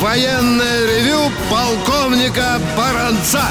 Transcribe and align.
военное 0.00 0.86
ревю 0.86 1.30
полковника 1.50 2.58
Баранца. 2.76 3.44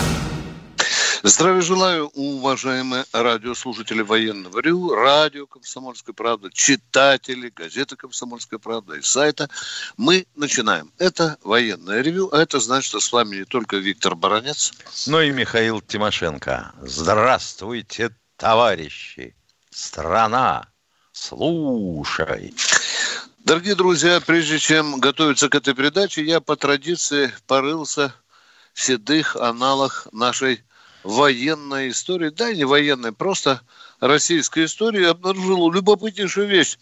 Здравия 1.21 1.61
желаю, 1.61 2.07
уважаемые 2.07 3.05
радиослушатели 3.11 4.01
военного 4.01 4.59
РИУ, 4.59 4.95
радио 4.95 5.45
«Комсомольская 5.45 6.13
правда», 6.13 6.49
читатели 6.51 7.49
газеты 7.49 7.97
«Комсомольская 7.97 8.57
правда» 8.57 8.95
и 8.95 9.01
сайта. 9.01 9.49
Мы 9.97 10.25
начинаем. 10.35 10.91
Это 10.97 11.37
военное 11.43 12.01
ревю, 12.01 12.29
а 12.31 12.41
это 12.41 12.59
значит, 12.59 12.87
что 12.87 12.99
с 12.99 13.11
вами 13.11 13.37
не 13.37 13.45
только 13.45 13.77
Виктор 13.77 14.15
Баранец. 14.15 14.73
Ну 15.07 15.21
и 15.21 15.31
Михаил 15.31 15.81
Тимошенко. 15.81 16.71
Здравствуйте, 16.81 18.15
товарищи! 18.37 19.35
Страна, 19.69 20.67
слушай! 21.11 22.55
Дорогие 23.45 23.73
друзья, 23.73 24.19
прежде 24.19 24.59
чем 24.59 24.99
готовиться 24.99 25.47
к 25.47 25.55
этой 25.55 25.73
передаче, 25.73 26.23
я 26.23 26.41
по 26.41 26.57
традиции 26.57 27.31
порылся 27.47 28.13
в 28.73 28.81
седых 28.81 29.37
аналах 29.37 30.09
нашей 30.11 30.61
военной 31.03 31.89
истории, 31.89 32.29
да, 32.29 32.53
не 32.53 32.65
военной, 32.65 33.13
просто 33.13 33.61
российской 34.01 34.65
истории, 34.65 35.05
обнаружил 35.05 35.71
любопытнейшую 35.71 36.47
вещь. 36.47 36.77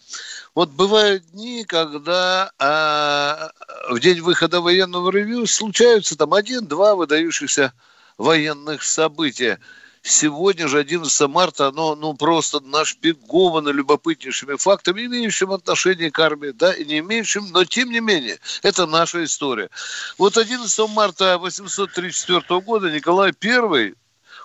Вот 0.54 0.70
бывают 0.70 1.24
дни, 1.30 1.64
когда 1.64 2.50
а, 2.58 3.52
в 3.88 4.00
день 4.00 4.20
выхода 4.20 4.60
военного 4.60 5.12
ревью 5.12 5.46
случаются 5.46 6.16
там 6.16 6.34
один-два 6.34 6.96
выдающихся 6.96 7.72
военных 8.18 8.82
события. 8.82 9.60
Сегодня 10.08 10.68
же, 10.68 10.78
11 10.78 11.28
марта, 11.28 11.68
оно 11.68 11.94
ну, 11.94 12.14
просто 12.14 12.60
нашпиговано 12.60 13.68
любопытнейшими 13.68 14.56
фактами, 14.56 15.04
имеющими 15.04 15.54
отношение 15.54 16.10
к 16.10 16.18
армии, 16.18 16.50
да, 16.50 16.72
и 16.72 16.86
не 16.86 17.00
имеющим, 17.00 17.48
но 17.50 17.66
тем 17.66 17.90
не 17.90 18.00
менее, 18.00 18.38
это 18.62 18.86
наша 18.86 19.22
история. 19.22 19.68
Вот 20.16 20.38
11 20.38 20.88
марта 20.88 21.36
834 21.36 22.60
года 22.62 22.90
Николай 22.90 23.34
I 23.44 23.94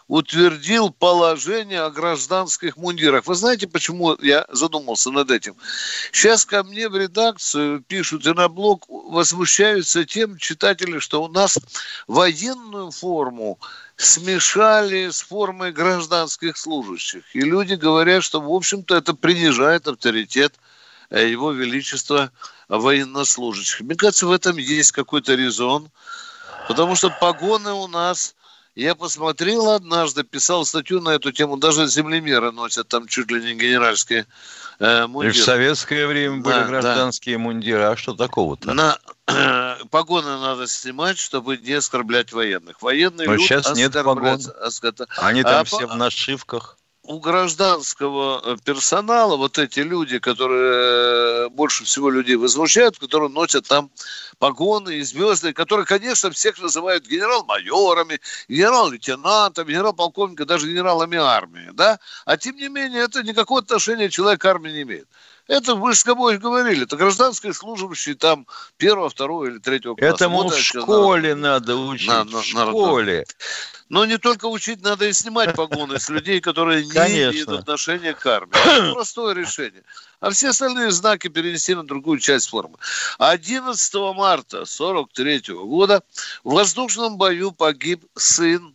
утвердил 0.08 0.92
положение 0.92 1.82
о 1.82 1.90
гражданских 1.90 2.76
мундирах. 2.76 3.26
Вы 3.26 3.36
знаете, 3.36 3.68
почему 3.68 4.18
я 4.22 4.46
задумался 4.50 5.12
над 5.12 5.32
этим? 5.32 5.56
Сейчас 6.12 6.46
ко 6.46 6.64
мне 6.64 6.90
в 6.90 6.98
редакцию 6.98 7.82
пишут 7.82 8.26
и 8.26 8.34
на 8.34 8.50
блог 8.50 8.86
возмущаются 8.90 10.04
тем 10.04 10.38
читатели, 10.38 11.00
что 11.00 11.24
у 11.24 11.30
нас 11.30 11.58
военную 12.08 12.92
форму 12.92 13.60
смешали 13.96 15.10
с 15.10 15.22
формой 15.22 15.72
гражданских 15.72 16.58
служащих. 16.58 17.24
И 17.36 17.42
люди 17.42 17.76
говорят, 17.76 18.24
что, 18.24 18.42
в 18.42 18.52
общем-то, 18.52 18.96
это 18.96 19.14
принижает 19.14 19.88
авторитет 19.88 20.54
э, 21.10 21.30
его 21.30 21.52
величества 21.52 22.32
военнослужащих. 22.68 23.82
Мне 23.82 23.96
кажется, 23.96 24.28
в 24.28 24.32
этом 24.32 24.58
есть 24.58 24.92
какой-то 24.92 25.36
резон, 25.36 25.90
потому 26.68 26.96
что 26.96 27.10
погоны 27.10 27.72
у 27.74 27.88
нас 27.88 28.36
я 28.76 28.96
посмотрел 28.96 29.70
однажды, 29.70 30.24
писал 30.24 30.66
статью 30.66 31.00
на 31.02 31.10
эту 31.10 31.32
тему, 31.32 31.58
даже 31.58 31.88
землемеры 31.88 32.52
носят 32.52 32.88
там 32.88 33.08
чуть 33.08 33.30
ли 33.30 33.44
не 33.44 33.54
генеральские 33.54 34.26
э, 34.80 35.06
мундиры. 35.06 35.36
И 35.36 35.40
в 35.40 35.44
советское 35.44 36.08
время 36.08 36.38
были 36.38 36.56
да, 36.56 36.66
гражданские 36.66 37.38
да. 37.38 37.44
мундиры, 37.44 37.84
а 37.84 37.96
что 37.96 38.14
такого-то? 38.14 38.74
На, 38.74 38.98
э, 39.28 39.76
погоны 39.92 40.40
надо 40.40 40.68
снимать, 40.68 41.20
чтобы 41.20 41.58
не 41.58 41.74
оскорблять 41.74 42.34
военных. 42.34 42.82
Военные 42.82 43.28
Но 43.28 43.38
сейчас 43.38 43.76
нет 43.76 43.94
погон. 43.94 44.40
Оскорб... 44.62 45.02
Они 45.18 45.44
там 45.44 45.62
а, 45.62 45.64
все 45.64 45.86
в 45.86 45.96
нашивках 45.96 46.78
у 47.06 47.20
гражданского 47.20 48.42
э, 48.44 48.58
персонала 48.64 49.36
вот 49.36 49.58
эти 49.58 49.82
люди, 49.82 50.20
которые 50.20 51.48
э, 51.48 51.50
больше 51.50 51.84
всего 51.84 52.10
людей 52.10 52.38
возмущают, 52.38 52.98
которые 52.98 53.30
носят 53.30 53.68
там 53.68 53.92
погоны 54.40 54.96
и 54.96 55.02
звезды, 55.02 55.52
которые, 55.54 55.86
конечно, 55.86 56.32
всех 56.32 56.62
называют 56.62 57.06
генерал-майорами, 57.06 58.22
генерал-лейтенантами, 58.48 59.72
генерал-полковниками, 59.72 60.48
даже 60.48 60.68
генералами 60.68 61.18
армии, 61.18 61.70
да? 61.74 62.00
А 62.26 62.38
тем 62.38 62.56
не 62.56 62.70
менее, 62.70 63.04
это 63.04 63.22
никакого 63.22 63.60
отношения 63.60 64.10
человек 64.10 64.40
к 64.40 64.46
армии 64.46 64.72
не 64.72 64.84
имеет. 64.84 65.08
Это 65.48 65.76
вы 65.76 65.92
же 65.92 66.00
с 66.00 66.04
тобой 66.04 66.38
говорили, 66.38 66.84
это 66.84 66.96
гражданские 66.96 67.54
служащие 67.54 68.16
там 68.16 68.48
первого, 68.78 69.10
второго 69.10 69.46
или 69.46 69.58
третьего 69.58 69.96
класса. 69.96 70.16
Этому 70.16 70.44
вот 70.44 70.54
в 70.54 70.58
школе 70.58 71.36
надо, 71.36 71.76
надо 71.76 71.78
учить, 71.78 72.08
надо, 72.08 72.38
в 72.38 72.46
школе. 72.46 73.18
Надо. 73.18 73.26
Но 73.94 74.06
не 74.06 74.18
только 74.18 74.46
учить, 74.46 74.82
надо 74.82 75.06
и 75.06 75.14
снимать 75.14 75.56
погоны 75.56 76.00
с 76.00 76.10
людей, 76.10 76.42
которые 76.42 76.84
не 76.84 76.90
Конечно. 76.90 77.30
имеют 77.30 77.50
отношения 77.50 78.16
к 78.16 78.26
армии. 78.26 78.58
Это 78.58 78.92
простое 78.96 79.36
решение. 79.36 79.84
А 80.20 80.32
все 80.32 80.50
остальные 80.50 80.90
знаки 80.90 81.28
перенести 81.28 81.76
на 81.76 81.86
другую 81.86 82.18
часть 82.18 82.50
формы. 82.50 82.76
11 83.20 83.94
марта 84.16 84.64
1943 84.64 85.54
года 85.54 86.02
в 86.44 86.54
воздушном 86.54 87.18
бою 87.18 87.52
погиб 87.52 88.04
сын 88.16 88.74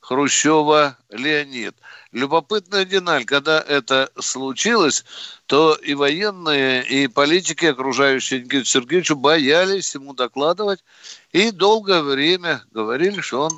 Хрущева 0.00 0.98
Леонид. 1.08 1.74
Любопытная 2.12 2.84
деталь, 2.84 3.24
когда 3.24 3.60
это 3.60 4.10
случилось, 4.18 5.06
то 5.46 5.74
и 5.74 5.94
военные, 5.94 6.84
и 6.84 7.06
политики, 7.06 7.64
окружающие 7.64 8.42
Никиту 8.42 8.66
Сергеевичу, 8.66 9.16
боялись 9.16 9.94
ему 9.94 10.12
докладывать 10.12 10.84
и 11.32 11.50
долгое 11.50 12.02
время 12.02 12.62
говорили, 12.72 13.22
что 13.22 13.42
он 13.44 13.52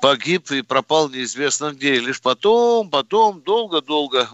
погиб 0.00 0.50
и 0.50 0.62
пропал 0.62 1.08
неизвестно 1.08 1.72
где. 1.72 1.96
И 1.96 2.00
лишь 2.00 2.20
потом, 2.20 2.90
потом, 2.90 3.42
долго-долго, 3.42 4.28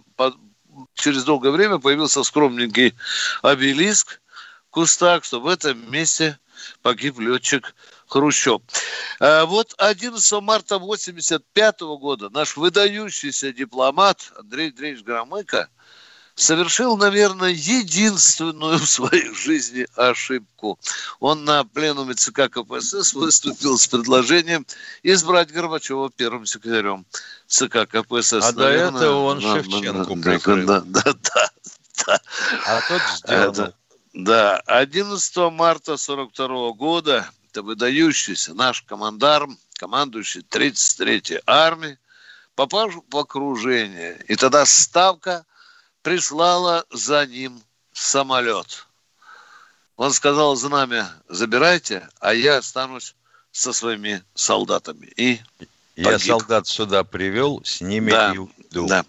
через 0.94 1.24
долгое 1.24 1.50
время 1.50 1.78
появился 1.78 2.22
скромненький 2.22 2.94
обелиск 3.42 4.20
в 4.68 4.70
кустах, 4.70 5.24
что 5.24 5.40
в 5.40 5.46
этом 5.46 5.90
месте 5.90 6.38
погиб 6.82 7.18
летчик 7.18 7.74
Хрущев. 8.06 8.60
А 9.20 9.44
вот 9.44 9.74
11 9.78 10.32
марта 10.42 10.76
1985 10.76 11.80
года 11.98 12.30
наш 12.30 12.56
выдающийся 12.56 13.52
дипломат 13.52 14.32
Андрей 14.36 14.70
Андреевич 14.70 15.02
Громыко– 15.04 15.68
совершил, 16.34 16.96
наверное, 16.96 17.50
единственную 17.50 18.78
в 18.78 18.88
своей 18.88 19.32
жизни 19.34 19.86
ошибку. 19.94 20.78
Он 21.20 21.44
на 21.44 21.64
пленуме 21.64 22.14
ЦК 22.14 22.50
КПСС 22.50 23.14
выступил 23.14 23.78
с 23.78 23.86
предложением 23.86 24.66
избрать 25.02 25.52
Горбачева 25.52 26.10
первым 26.10 26.46
секретарем 26.46 27.06
ЦК 27.46 27.86
КПСС. 27.88 28.32
А 28.42 28.52
наверное, 28.52 28.90
до 28.92 28.98
этого 28.98 29.24
он 29.24 29.40
да, 29.40 29.54
Шевченко 29.54 30.14
да, 30.16 30.30
прикрыл. 30.30 30.66
Да, 30.66 30.80
да, 30.80 31.02
да, 31.12 31.50
да. 32.06 32.20
А 32.66 32.80
тот 32.88 33.02
сделал. 33.18 33.50
Это, 33.50 33.74
да, 34.12 34.58
11 34.66 35.36
марта 35.52 35.96
42 35.96 36.72
года 36.72 37.30
это 37.50 37.62
выдающийся 37.62 38.52
наш 38.54 38.82
командарм, 38.82 39.56
командующий 39.74 40.40
33-й 40.40 41.40
армией, 41.46 41.98
попал 42.56 42.90
в 42.90 43.16
окружение. 43.16 44.20
И 44.26 44.34
тогда 44.34 44.66
ставка– 44.66 45.46
прислала 46.04 46.84
за 46.92 47.26
ним 47.26 47.60
самолет. 47.92 48.86
Он 49.96 50.12
сказал, 50.12 50.54
знамя 50.54 51.10
забирайте, 51.28 52.08
а 52.20 52.34
я 52.34 52.58
останусь 52.58 53.16
со 53.50 53.72
своими 53.72 54.22
солдатами. 54.34 55.06
И 55.16 55.40
я 55.96 56.12
погиб. 56.12 56.26
солдат 56.26 56.66
сюда 56.66 57.04
привел, 57.04 57.62
с 57.64 57.80
ними 57.80 58.10
да, 58.10 58.32
и 58.34 58.38
уйду. 58.38 58.86
Да. 58.86 59.04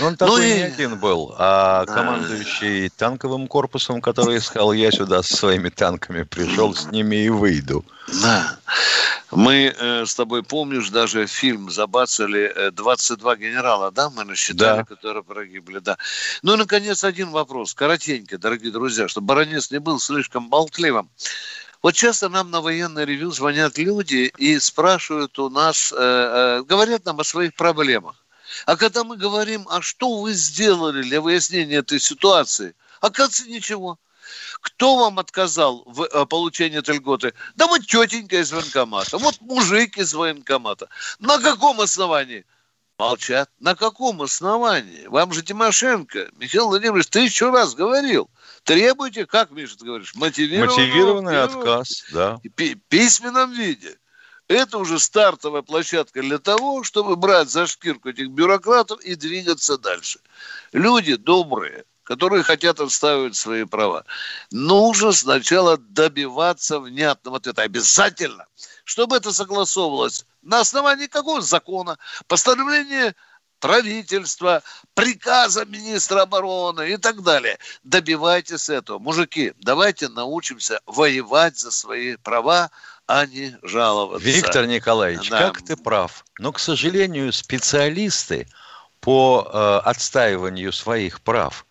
Он 0.00 0.16
такой 0.16 0.40
ну, 0.40 0.54
не 0.54 0.58
и... 0.58 0.62
один 0.62 0.98
был, 0.98 1.34
а 1.38 1.84
да. 1.84 1.94
командующий 1.94 2.88
танковым 2.88 3.46
корпусом, 3.46 4.00
который 4.00 4.40
сказал, 4.40 4.72
я 4.72 4.90
сюда 4.90 5.22
со 5.22 5.36
своими 5.36 5.68
танками 5.68 6.24
пришел, 6.24 6.74
с 6.74 6.86
ними 6.86 7.16
и 7.16 7.28
выйду. 7.28 7.84
Да. 8.22 8.58
Мы 9.32 9.74
э, 9.76 10.06
с 10.06 10.14
тобой, 10.14 10.42
помнишь, 10.42 10.90
даже 10.90 11.26
фильм 11.26 11.70
забацали 11.70 12.70
22 12.70 13.34
э, 13.34 13.36
генерала, 13.36 13.90
да, 13.90 14.08
мы 14.10 14.24
насчитали, 14.24 14.78
да. 14.78 14.84
которые 14.84 15.24
погибли, 15.24 15.80
да. 15.80 15.98
Ну 16.42 16.54
и, 16.54 16.56
наконец, 16.56 17.02
один 17.02 17.30
вопрос, 17.30 17.74
коротенько, 17.74 18.38
дорогие 18.38 18.70
друзья, 18.70 19.08
чтобы 19.08 19.26
баронец 19.26 19.70
не 19.70 19.80
был 19.80 19.98
слишком 19.98 20.48
болтливым. 20.48 21.10
Вот 21.82 21.94
часто 21.94 22.28
нам 22.28 22.50
на 22.50 22.60
военное 22.60 23.04
ревю 23.04 23.30
звонят 23.30 23.78
люди 23.78 24.32
и 24.38 24.58
спрашивают 24.58 25.38
у 25.38 25.50
нас, 25.50 25.92
э, 25.92 25.96
э, 25.98 26.62
говорят 26.62 27.04
нам 27.04 27.20
о 27.20 27.24
своих 27.24 27.54
проблемах. 27.54 28.16
А 28.64 28.76
когда 28.76 29.04
мы 29.04 29.16
говорим, 29.16 29.66
а 29.68 29.82
что 29.82 30.20
вы 30.20 30.32
сделали 30.32 31.02
для 31.02 31.20
выяснения 31.20 31.76
этой 31.76 32.00
ситуации, 32.00 32.74
оказывается, 33.00 33.48
ничего. 33.48 33.98
Кто 34.60 34.96
вам 34.96 35.18
отказал 35.18 35.82
в 35.86 36.02
э, 36.02 36.26
получении 36.26 36.78
этой 36.78 36.96
льготы? 36.96 37.34
Да 37.54 37.66
вот 37.66 37.86
тетенька 37.86 38.40
из 38.40 38.52
военкомата, 38.52 39.18
вот 39.18 39.40
мужик 39.40 39.98
из 39.98 40.14
военкомата. 40.14 40.88
На 41.18 41.38
каком 41.38 41.80
основании? 41.80 42.44
Молчат. 42.98 43.50
На 43.60 43.74
каком 43.74 44.22
основании? 44.22 45.06
Вам 45.06 45.32
же 45.32 45.42
Тимошенко, 45.42 46.30
Михаил 46.36 46.68
Владимирович, 46.68 47.08
тысячу 47.08 47.50
раз 47.50 47.74
говорил. 47.74 48.30
Требуйте, 48.64 49.26
как, 49.26 49.50
Миша, 49.50 49.76
ты 49.76 49.84
говоришь, 49.84 50.14
мотивированный, 50.14 50.66
мотивированный 50.66 51.42
отказ, 51.42 52.06
да. 52.12 52.40
Письменном 52.88 53.52
виде. 53.52 53.98
Это 54.48 54.78
уже 54.78 54.98
стартовая 54.98 55.62
площадка 55.62 56.22
для 56.22 56.38
того, 56.38 56.84
чтобы 56.84 57.16
брать 57.16 57.50
за 57.50 57.66
шкирку 57.66 58.10
этих 58.10 58.30
бюрократов 58.30 59.00
и 59.00 59.14
двигаться 59.14 59.76
дальше. 59.76 60.20
Люди 60.72 61.16
добрые, 61.16 61.84
которые 62.06 62.44
хотят 62.44 62.80
отстаивать 62.80 63.34
свои 63.36 63.64
права. 63.64 64.04
Нужно 64.52 65.12
сначала 65.12 65.76
добиваться 65.76 66.78
внятного 66.78 67.38
ответа. 67.38 67.62
Обязательно. 67.62 68.46
Чтобы 68.84 69.16
это 69.16 69.32
согласовывалось 69.32 70.24
на 70.42 70.60
основании 70.60 71.08
какого 71.08 71.42
закона, 71.42 71.98
постановления 72.28 73.16
правительства, 73.58 74.62
приказа 74.94 75.64
министра 75.64 76.22
обороны 76.22 76.92
и 76.92 76.96
так 76.96 77.22
далее. 77.22 77.58
Добивайтесь 77.82 78.68
этого. 78.68 79.00
Мужики, 79.00 79.52
давайте 79.58 80.08
научимся 80.08 80.80
воевать 80.86 81.58
за 81.58 81.72
свои 81.72 82.14
права, 82.16 82.70
а 83.08 83.26
не 83.26 83.56
жаловаться. 83.62 84.24
Виктор 84.24 84.66
Николаевич, 84.66 85.28
да. 85.28 85.38
как 85.40 85.62
ты 85.62 85.76
прав. 85.76 86.24
Но, 86.38 86.52
к 86.52 86.60
сожалению, 86.60 87.32
специалисты 87.32 88.46
по 89.00 89.48
э, 89.52 89.88
отстаиванию 89.88 90.72
своих 90.72 91.20
прав, 91.20 91.66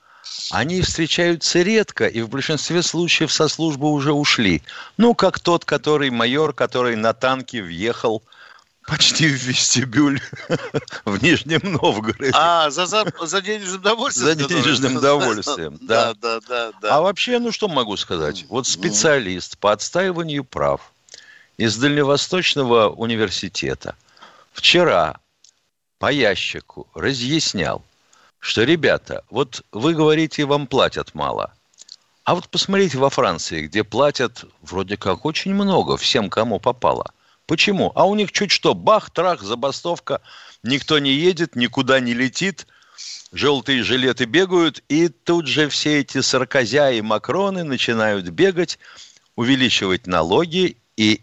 они 0.52 0.82
встречаются 0.82 1.62
редко, 1.62 2.08
и 2.08 2.22
в 2.22 2.30
большинстве 2.30 2.82
случаев 2.82 3.32
со 3.32 3.48
службы 3.48 3.92
уже 3.92 4.14
ушли. 4.14 4.62
Ну, 4.98 5.16
как 5.16 5.40
тот, 5.40 5.66
который 5.66 6.10
майор, 6.10 6.54
который 6.54 6.96
на 6.96 7.14
танке 7.14 7.62
въехал 7.62 8.24
почти 8.88 9.28
в 9.28 9.34
вестибюль 9.34 10.22
в 11.06 11.24
Нижнем 11.24 11.62
Новгороде. 11.64 12.32
А, 12.34 12.70
за, 12.70 12.86
за, 12.86 13.06
за 13.22 13.42
денежным 13.42 13.80
удовольствием? 13.80 14.28
За 14.28 14.48
денежным 14.48 14.96
удовольствием, 14.98 15.78
да. 15.82 16.14
Да, 16.22 16.40
да, 16.48 16.72
да. 16.82 16.96
А 16.96 17.02
вообще, 17.02 17.40
ну 17.40 17.52
что 17.52 17.68
могу 17.68 17.98
сказать? 17.98 18.46
Вот 18.50 18.68
специалист 18.68 19.58
по 19.58 19.72
отстаиванию 19.72 20.44
прав– 20.44 20.82
из 21.58 21.78
Дальневосточного 21.78 22.90
университета 22.90 23.96
вчера 24.54 25.20
по 26.00 26.12
ящику 26.12 26.88
разъяснял, 26.94 27.84
что, 28.46 28.64
ребята, 28.64 29.24
вот 29.32 29.64
вы 29.72 29.96
говорите, 29.96 30.46
вам 30.46 30.68
платят 30.68 31.16
мало. 31.16 31.52
А 32.26 32.36
вот 32.36 32.48
посмотрите 32.48 33.00
во 33.00 33.10
Франции, 33.10 33.66
где 33.66 33.84
платят 33.84 34.46
вроде 34.62 34.98
как 34.98 35.26
очень 35.26 35.56
много 35.56 35.98
всем, 35.98 36.30
кому 36.30 36.60
попало. 36.60 37.12
Почему? 37.48 37.92
А 37.96 38.06
у 38.06 38.14
них 38.14 38.32
чуть 38.32 38.52
что, 38.52 38.76
бах, 38.76 39.10
трах, 39.10 39.42
забастовка, 39.42 40.22
никто 40.62 41.00
не 41.00 41.12
едет, 41.12 41.56
никуда 41.56 42.00
не 42.00 42.14
летит, 42.14 42.68
желтые 43.32 43.82
жилеты 43.82 44.26
бегают, 44.26 44.84
и 44.90 45.08
тут 45.08 45.48
же 45.48 45.68
все 45.68 46.02
эти 46.02 46.22
саркозя 46.22 46.92
и 46.92 47.02
макроны 47.02 47.64
начинают 47.64 48.30
бегать, 48.30 48.78
увеличивать 49.36 50.06
налоги, 50.06 50.78
и 50.98 51.22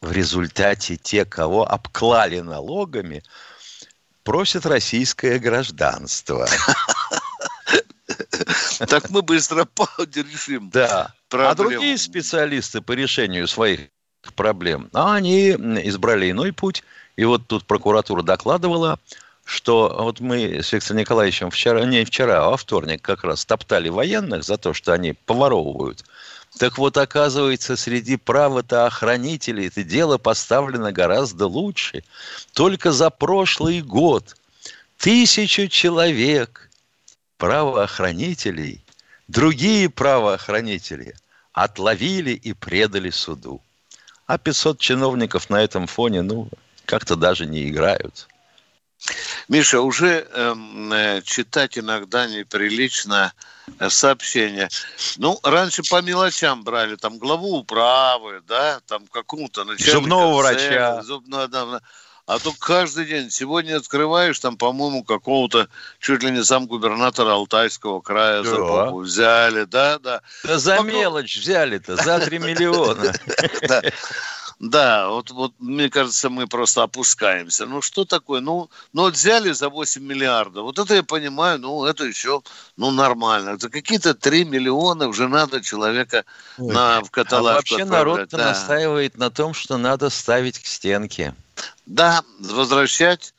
в 0.00 0.10
результате 0.10 0.96
те, 0.96 1.26
кого 1.26 1.70
обклали 1.70 2.40
налогами, 2.40 3.22
просят 4.24 4.66
российское 4.66 5.38
гражданство. 5.38 6.48
Так 8.88 9.10
мы 9.10 9.22
быстро 9.22 9.66
решим. 10.14 10.68
Да. 10.70 11.14
А 11.30 11.54
другие 11.54 11.96
специалисты 11.96 12.80
по 12.80 12.92
решению 12.92 13.46
своих 13.48 13.88
проблем, 14.34 14.88
а 14.92 15.14
они 15.14 15.50
избрали 15.50 16.30
иной 16.30 16.52
путь. 16.52 16.82
И 17.16 17.24
вот 17.24 17.46
тут 17.46 17.64
прокуратура 17.64 18.22
докладывала, 18.22 18.98
что 19.44 19.94
вот 19.98 20.20
мы 20.20 20.62
с 20.62 20.72
Виктором 20.72 21.00
Николаевичем 21.00 21.50
вчера, 21.50 21.84
не 21.84 22.04
вчера, 22.04 22.44
а 22.44 22.50
во 22.50 22.56
вторник 22.56 23.02
как 23.02 23.24
раз 23.24 23.44
топтали 23.44 23.88
военных 23.88 24.44
за 24.44 24.56
то, 24.56 24.72
что 24.72 24.92
они 24.92 25.12
поворовывают 25.12 26.04
так 26.58 26.78
вот, 26.78 26.96
оказывается, 26.96 27.76
среди 27.76 28.16
правоохранителей 28.16 29.68
это 29.68 29.82
дело 29.82 30.18
поставлено 30.18 30.92
гораздо 30.92 31.46
лучше. 31.46 32.04
Только 32.52 32.92
за 32.92 33.10
прошлый 33.10 33.80
год 33.80 34.36
тысячу 34.98 35.68
человек 35.68 36.70
правоохранителей, 37.38 38.84
другие 39.28 39.88
правоохранители 39.88 41.14
отловили 41.52 42.32
и 42.32 42.52
предали 42.52 43.10
суду. 43.10 43.60
А 44.26 44.38
500 44.38 44.78
чиновников 44.78 45.50
на 45.50 45.62
этом 45.62 45.86
фоне, 45.86 46.22
ну, 46.22 46.48
как-то 46.84 47.16
даже 47.16 47.46
не 47.46 47.68
играют. 47.68 48.28
Миша, 49.48 49.80
уже 49.80 50.28
эм, 50.32 50.92
э, 50.92 51.22
читать 51.22 51.78
иногда 51.78 52.26
неприлично 52.26 53.32
э, 53.78 53.90
сообщения. 53.90 54.68
Ну, 55.16 55.38
раньше 55.42 55.82
по 55.88 56.00
мелочам 56.02 56.62
брали, 56.64 56.96
там, 56.96 57.18
главу 57.18 57.58
управы, 57.58 58.42
да, 58.46 58.80
там, 58.86 59.06
какому-то 59.06 59.64
начальника. 59.64 59.98
Зубного 59.98 60.38
врача. 60.38 61.02
Зубного, 61.02 61.48
да, 61.48 61.80
а 62.26 62.38
то 62.38 62.52
каждый 62.58 63.06
день. 63.06 63.30
Сегодня 63.30 63.76
открываешь, 63.76 64.38
там, 64.38 64.56
по-моему, 64.56 65.02
какого-то 65.02 65.68
чуть 65.98 66.22
ли 66.22 66.30
не 66.30 66.44
сам 66.44 66.66
губернатора 66.66 67.32
Алтайского 67.32 68.00
края 68.00 68.42
да. 68.42 68.50
за 68.50 68.56
попу 68.56 68.98
взяли, 69.00 69.64
да, 69.64 69.98
да. 69.98 70.22
Да 70.44 70.58
за 70.58 70.76
Поклон... 70.76 70.94
мелочь 70.94 71.36
взяли-то, 71.36 71.96
за 71.96 72.20
3 72.20 72.38
миллиона. 72.38 73.12
Да, 74.62 75.08
вот, 75.08 75.32
вот 75.32 75.52
мне 75.58 75.90
кажется, 75.90 76.30
мы 76.30 76.46
просто 76.46 76.84
опускаемся. 76.84 77.66
Ну, 77.66 77.82
что 77.82 78.04
такое? 78.04 78.40
Ну, 78.40 78.70
ну 78.92 79.02
вот 79.02 79.14
взяли 79.14 79.50
за 79.50 79.68
8 79.68 80.00
миллиардов. 80.00 80.62
Вот 80.62 80.78
это 80.78 80.94
я 80.94 81.02
понимаю, 81.02 81.58
ну, 81.58 81.84
это 81.84 82.04
еще, 82.04 82.42
ну, 82.76 82.92
нормально. 82.92 83.58
За 83.58 83.68
какие-то 83.68 84.14
3 84.14 84.44
миллиона 84.44 85.08
уже 85.08 85.26
надо 85.26 85.60
человека 85.62 86.24
Ой. 86.58 86.72
на, 86.72 87.00
в 87.00 87.10
каталажку 87.10 87.74
А 87.74 87.78
вообще 87.78 87.84
народ 87.84 88.28
да. 88.28 88.38
настаивает 88.38 89.18
на 89.18 89.32
том, 89.32 89.52
что 89.52 89.78
надо 89.78 90.10
ставить 90.10 90.60
к 90.60 90.66
стенке. 90.66 91.34
Да, 91.86 92.22
возвращать 92.38 93.34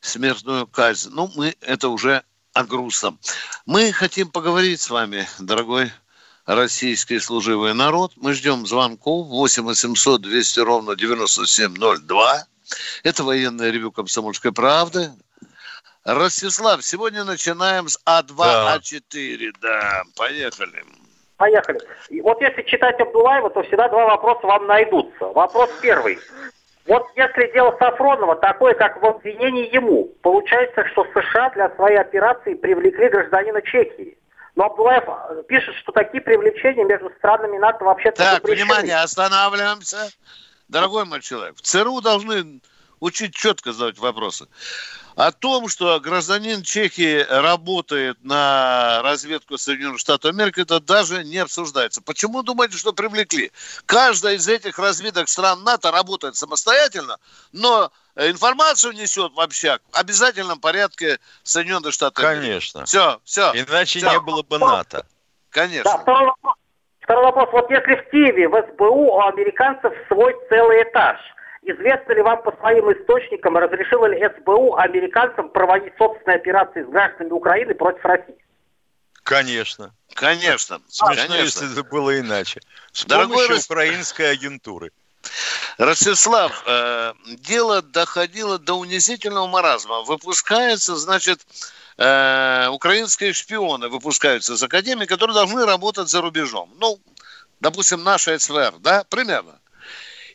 смертную 0.00 0.66
казнь. 0.66 1.10
Ну, 1.12 1.30
мы 1.36 1.54
это 1.60 1.90
уже 1.90 2.22
о 2.54 2.64
грустном. 2.64 3.18
Мы 3.66 3.92
хотим 3.92 4.30
поговорить 4.30 4.80
с 4.80 4.88
вами, 4.88 5.28
дорогой 5.38 5.92
российский 6.46 7.18
служивый 7.18 7.74
народ. 7.74 8.12
Мы 8.16 8.32
ждем 8.32 8.66
звонков 8.66 9.26
8 9.26 9.64
800 9.64 10.22
200 10.22 10.60
ровно 10.60 10.96
9702. 10.96 12.46
Это 13.04 13.24
военное 13.24 13.70
ревю 13.70 13.92
«Комсомольской 13.92 14.52
правды». 14.52 15.10
Ростислав, 16.04 16.84
сегодня 16.84 17.24
начинаем 17.24 17.88
с 17.88 17.98
А2, 18.06 18.36
да. 18.38 18.76
А4. 18.76 19.52
Да, 19.60 20.02
поехали. 20.16 20.84
Поехали. 21.36 21.80
И 22.08 22.20
вот 22.20 22.40
если 22.40 22.62
читать 22.62 22.98
Абдулаева, 23.00 23.50
то 23.50 23.62
всегда 23.64 23.88
два 23.88 24.06
вопроса 24.06 24.46
вам 24.46 24.66
найдутся. 24.68 25.26
Вопрос 25.26 25.68
первый. 25.82 26.18
Вот 26.86 27.04
если 27.16 27.52
дело 27.52 27.76
Сафронова 27.78 28.36
такое, 28.36 28.74
как 28.74 29.02
в 29.02 29.04
обвинении 29.04 29.74
ему, 29.74 30.12
получается, 30.22 30.86
что 30.92 31.04
США 31.12 31.50
для 31.50 31.74
своей 31.74 31.98
операции 31.98 32.54
привлекли 32.54 33.08
гражданина 33.08 33.60
Чехии. 33.62 34.15
Но 34.56 34.64
Абдулаев 34.64 35.04
э, 35.06 35.42
пишет, 35.46 35.74
что 35.76 35.92
такие 35.92 36.22
привлечения 36.22 36.84
между 36.84 37.10
странами 37.18 37.58
НАТО 37.58 37.84
вообще-то 37.84 38.16
Так, 38.16 38.34
запрещены. 38.36 38.64
внимание, 38.64 38.96
останавливаемся. 38.96 40.10
Дорогой 40.68 41.04
мой 41.04 41.20
человек, 41.20 41.56
в 41.56 41.60
ЦРУ 41.60 42.00
должны 42.00 42.60
учить 42.98 43.34
четко 43.34 43.72
задавать 43.72 43.98
вопросы. 43.98 44.48
О 45.14 45.30
том, 45.30 45.68
что 45.68 46.00
гражданин 46.00 46.62
Чехии 46.62 47.22
работает 47.28 48.22
на 48.24 49.00
разведку 49.02 49.58
Соединенных 49.58 49.98
Штатов 50.00 50.30
Америки, 50.30 50.60
это 50.60 50.80
даже 50.80 51.22
не 51.22 51.38
обсуждается. 51.38 52.02
Почему 52.02 52.42
думаете, 52.42 52.76
что 52.76 52.92
привлекли? 52.92 53.52
Каждая 53.84 54.34
из 54.36 54.48
этих 54.48 54.78
разведок 54.78 55.28
стран 55.28 55.62
НАТО 55.62 55.90
работает 55.90 56.36
самостоятельно, 56.36 57.18
но 57.52 57.92
информацию 58.16 58.94
несет 58.94 59.32
в 59.32 59.40
общак 59.40 59.82
в 59.90 59.96
обязательном 59.96 60.60
порядке 60.60 61.18
Соединенных 61.42 61.92
Штатов. 61.92 62.24
Конечно. 62.24 62.84
Все, 62.84 63.20
все. 63.24 63.52
Иначе 63.52 64.00
все. 64.00 64.10
не 64.10 64.20
было 64.20 64.42
бы 64.42 64.58
НАТО. 64.58 65.06
Конечно. 65.50 65.90
Да, 65.90 65.98
второй 65.98 66.26
вопрос. 66.26 66.54
Второй 67.00 67.24
вопрос. 67.24 67.48
Вот 67.52 67.70
если 67.70 67.94
в 67.94 68.10
Киеве, 68.10 68.48
в 68.48 68.66
СБУ 68.72 69.14
у 69.14 69.20
американцев 69.20 69.92
свой 70.08 70.34
целый 70.48 70.82
этаж, 70.82 71.18
известно 71.62 72.12
ли 72.14 72.22
вам 72.22 72.42
по 72.42 72.50
своим 72.56 72.90
источникам, 72.92 73.56
разрешило 73.56 74.06
ли 74.06 74.28
СБУ 74.40 74.74
американцам 74.76 75.48
проводить 75.50 75.92
собственные 75.98 76.36
операции 76.36 76.82
с 76.82 76.88
гражданами 76.88 77.32
Украины 77.32 77.74
против 77.74 78.04
России? 78.04 78.36
Конечно. 79.22 79.92
Конечно. 80.14 80.80
Смешно, 80.88 81.26
Конечно. 81.26 81.44
если 81.44 81.72
это 81.72 81.84
было 81.84 82.18
иначе. 82.18 82.60
С 82.92 83.04
Дорогой 83.04 83.46
помощью 83.46 83.64
украинской 83.64 84.30
агентуры. 84.30 84.92
Ростислав, 85.78 86.62
э, 86.66 87.12
дело 87.26 87.82
доходило 87.82 88.58
до 88.58 88.74
унизительного 88.74 89.46
маразма. 89.46 90.02
Выпускается, 90.02 90.96
значит, 90.96 91.40
э, 91.98 92.68
украинские 92.68 93.32
шпионы 93.32 93.88
выпускаются 93.88 94.54
из 94.54 94.62
Академии, 94.62 95.06
которые 95.06 95.34
должны 95.34 95.64
работать 95.64 96.08
за 96.08 96.20
рубежом. 96.20 96.72
Ну, 96.78 96.98
допустим, 97.60 98.02
наша 98.02 98.38
СВР, 98.38 98.74
да, 98.80 99.04
примерно. 99.08 99.58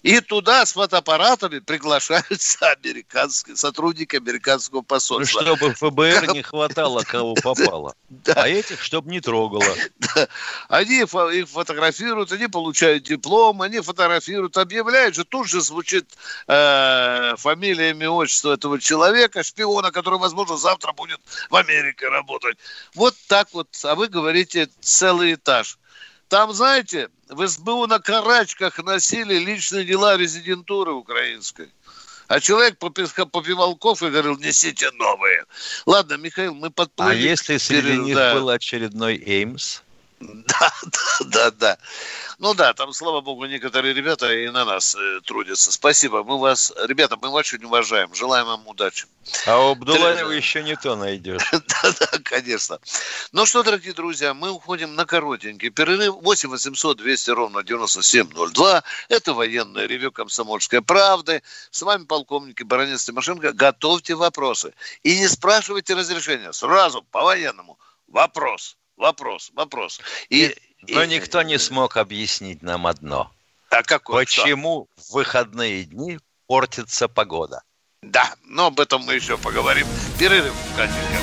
И 0.04 0.20
туда 0.20 0.66
с 0.66 0.74
фотоаппаратами 0.74 1.60
приглашаются 1.60 2.72
американские, 2.72 3.56
сотрудники 3.56 4.16
американского 4.16 4.82
посольства. 4.82 5.42
Ну, 5.42 5.56
чтобы 5.56 5.74
ФБР 5.76 6.34
не 6.34 6.42
хватало, 6.44 7.04
кого 7.04 7.36
попало. 7.36 7.94
Да. 8.10 8.34
А 8.36 8.48
этих, 8.48 8.82
чтобы 8.82 9.12
не 9.12 9.22
трогало. 9.22 9.76
Да. 10.16 10.28
Они 10.70 11.02
их 11.02 11.50
фотографируют, 11.50 12.32
они 12.32 12.48
получают 12.48 13.04
диплом, 13.04 13.62
они 13.62 13.80
фотографируют, 13.80 14.58
объявляют 14.58 15.14
же, 15.14 15.24
тут 15.24 15.48
же 15.48 15.62
звучит 15.62 16.06
э, 16.48 17.36
фамилия, 17.38 17.92
имя, 17.92 18.10
отчество 18.10 18.54
этого 18.54 18.80
человека, 18.80 19.44
шпиона, 19.44 19.92
который, 19.92 20.18
возможно, 20.20 20.58
завтра 20.58 20.94
будет 20.94 21.20
в 21.50 21.56
Америке 21.56 22.08
работать. 22.08 22.58
Вот 22.96 23.16
так 23.28 23.50
вот, 23.54 23.68
а 23.84 23.96
вы 23.96 24.08
говорите 24.08 24.68
целый 24.82 25.36
этаж. 25.36 25.78
Там, 26.32 26.54
знаете, 26.54 27.10
в 27.28 27.46
СБУ 27.46 27.88
на 27.88 28.00
карачках 28.00 28.78
носили 28.78 29.38
личные 29.38 29.84
дела 29.84 30.16
резидентуры 30.16 30.94
украинской. 30.94 31.68
А 32.30 32.40
человек 32.40 32.78
попивал 32.80 33.76
кофе 33.76 34.08
и 34.08 34.12
говорил, 34.12 34.38
несите 34.38 34.90
новые. 34.92 35.44
Ладно, 35.86 36.14
Михаил, 36.14 36.56
мы 36.56 36.70
подплыли. 36.70 37.10
А 37.10 37.14
если 37.14 37.58
среди 37.58 37.98
них 37.98 38.16
да. 38.16 38.36
был 38.36 38.48
очередной 38.48 39.18
Эймс? 39.18 39.82
Да, 40.22 40.72
да, 40.84 41.26
да, 41.26 41.52
да. 41.52 41.78
Ну 42.38 42.54
да, 42.54 42.74
там, 42.74 42.94
слава 42.94 43.22
богу, 43.22 43.46
некоторые 43.46 43.94
ребята 43.94 44.32
и 44.32 44.50
на 44.50 44.66
нас 44.66 44.96
э, 44.96 45.22
трудятся. 45.26 45.72
Спасибо. 45.72 46.24
Мы 46.24 46.40
вас, 46.40 46.74
ребята, 46.86 47.18
мы 47.22 47.30
вас 47.30 47.54
очень 47.54 47.64
уважаем. 47.64 48.14
Желаем 48.14 48.46
вам 48.46 48.68
удачи. 48.68 49.08
А 49.46 49.60
у 49.60 49.72
Абдулаева 49.72 50.32
еще 50.32 50.64
не 50.64 50.76
то 50.76 50.96
найдешь. 50.96 51.52
Да, 51.52 51.92
да, 52.00 52.20
конечно. 52.24 52.80
Ну 53.32 53.46
что, 53.46 53.64
дорогие 53.64 53.94
друзья, 53.94 54.34
мы 54.34 54.52
уходим 54.52 54.96
на 54.96 55.06
коротенький 55.06 55.70
перерыв. 55.70 56.16
8 56.22 56.50
800 56.50 56.98
200 56.98 57.30
ровно 57.32 57.64
9702. 57.64 58.84
Это 59.10 59.34
военное 59.34 59.88
ревю 59.88 60.12
«Комсомольской 60.12 60.82
правды». 60.82 61.42
С 61.72 61.82
вами 61.82 62.06
полковник 62.06 62.64
Баранец 62.64 63.06
Тимошенко. 63.06 63.54
Готовьте 63.54 64.16
вопросы. 64.16 64.74
И 65.04 65.20
не 65.20 65.28
спрашивайте 65.28 65.96
разрешения. 65.96 66.54
Сразу, 66.54 67.04
по-военному. 67.04 67.80
Вопрос 68.08 68.78
вопрос, 69.02 69.52
вопрос. 69.54 70.00
И, 70.30 70.56
Но 70.88 71.04
и... 71.04 71.08
никто 71.08 71.42
не 71.42 71.58
смог 71.58 71.98
объяснить 71.98 72.62
нам 72.62 72.88
одно. 72.88 73.32
А 73.70 73.84
какое? 73.84 74.24
Почему 74.24 74.88
что? 74.96 75.04
в 75.04 75.14
выходные 75.16 75.84
дни 75.84 76.20
портится 76.48 77.08
погода? 77.08 77.64
Да, 78.02 78.36
но 78.44 78.68
об 78.68 78.80
этом 78.80 79.02
мы 79.04 79.16
еще 79.16 79.38
поговорим. 79.38 79.88
Перерыв, 80.18 80.54
Катенька. 80.76 81.20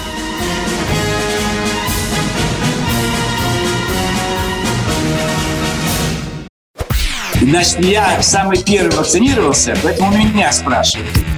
Значит, 7.40 7.80
я 7.80 8.22
самый 8.22 8.62
первый 8.62 8.94
вакцинировался, 8.96 9.76
поэтому 9.82 10.16
меня 10.16 10.52
спрашивают. 10.52 11.37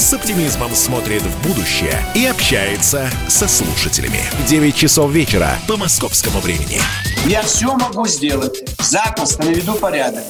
с 0.00 0.12
оптимизмом 0.12 0.74
смотрит 0.74 1.22
в 1.22 1.46
будущее 1.46 1.98
и 2.14 2.26
общается 2.26 3.10
со 3.28 3.48
слушателями. 3.48 4.20
9 4.46 4.74
часов 4.74 5.10
вечера 5.10 5.58
по 5.66 5.76
московскому 5.76 6.40
времени. 6.40 6.80
Я 7.26 7.42
все 7.42 7.74
могу 7.74 8.06
сделать. 8.06 8.62
Запросто 8.78 9.44
наведу 9.44 9.74
порядок. 9.74 10.24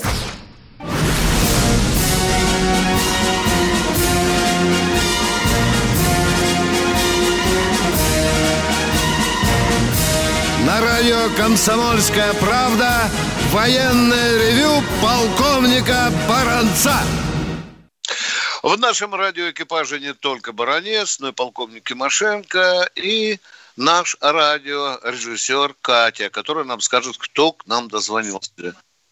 На 10.66 10.80
радио 10.80 11.28
«Комсомольская 11.36 12.32
правда» 12.34 13.08
военное 13.52 14.38
ревю 14.38 14.82
полковника 15.00 16.12
Баранца. 16.28 16.96
В 18.66 18.76
нашем 18.80 19.14
радиоэкипаже 19.14 20.00
не 20.00 20.12
только 20.12 20.52
Баранец, 20.52 21.20
но 21.20 21.28
и 21.28 21.32
полковник 21.32 21.84
Тимошенко 21.84 22.90
и 22.96 23.38
наш 23.76 24.16
радиорежиссер 24.20 25.76
Катя, 25.80 26.30
которая 26.30 26.64
нам 26.64 26.80
скажет, 26.80 27.16
кто 27.16 27.52
к 27.52 27.64
нам 27.68 27.86
дозвонился. 27.86 28.50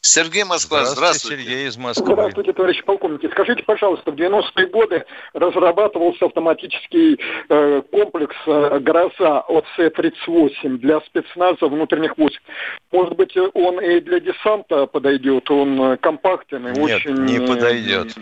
Сергей 0.00 0.42
Москва, 0.42 0.84
здравствуйте. 0.84 0.96
здравствуйте. 0.96 1.42
Сергей 1.44 1.68
из 1.68 1.76
Москвы. 1.76 2.14
Здравствуйте, 2.14 2.52
товарищи 2.52 2.82
полковники. 2.82 3.30
Скажите, 3.30 3.62
пожалуйста, 3.62 4.10
в 4.10 4.16
90-е 4.16 4.66
годы 4.66 5.04
разрабатывался 5.34 6.24
автоматический 6.24 7.20
э, 7.48 7.82
комплекс 7.92 8.34
э, 8.46 8.80
«Гроза» 8.80 9.38
от 9.42 9.64
С-38 9.76 10.78
для 10.78 11.00
спецназа 11.02 11.68
внутренних 11.68 12.18
войск. 12.18 12.42
Может 12.90 13.14
быть, 13.14 13.36
он 13.36 13.80
и 13.80 14.00
для 14.00 14.18
десанта 14.18 14.86
подойдет? 14.86 15.48
Он 15.48 15.80
э, 15.80 15.96
компактный, 15.98 16.72
Нет, 16.72 16.78
очень... 16.78 17.14
не 17.24 17.38
подойдет. 17.38 18.16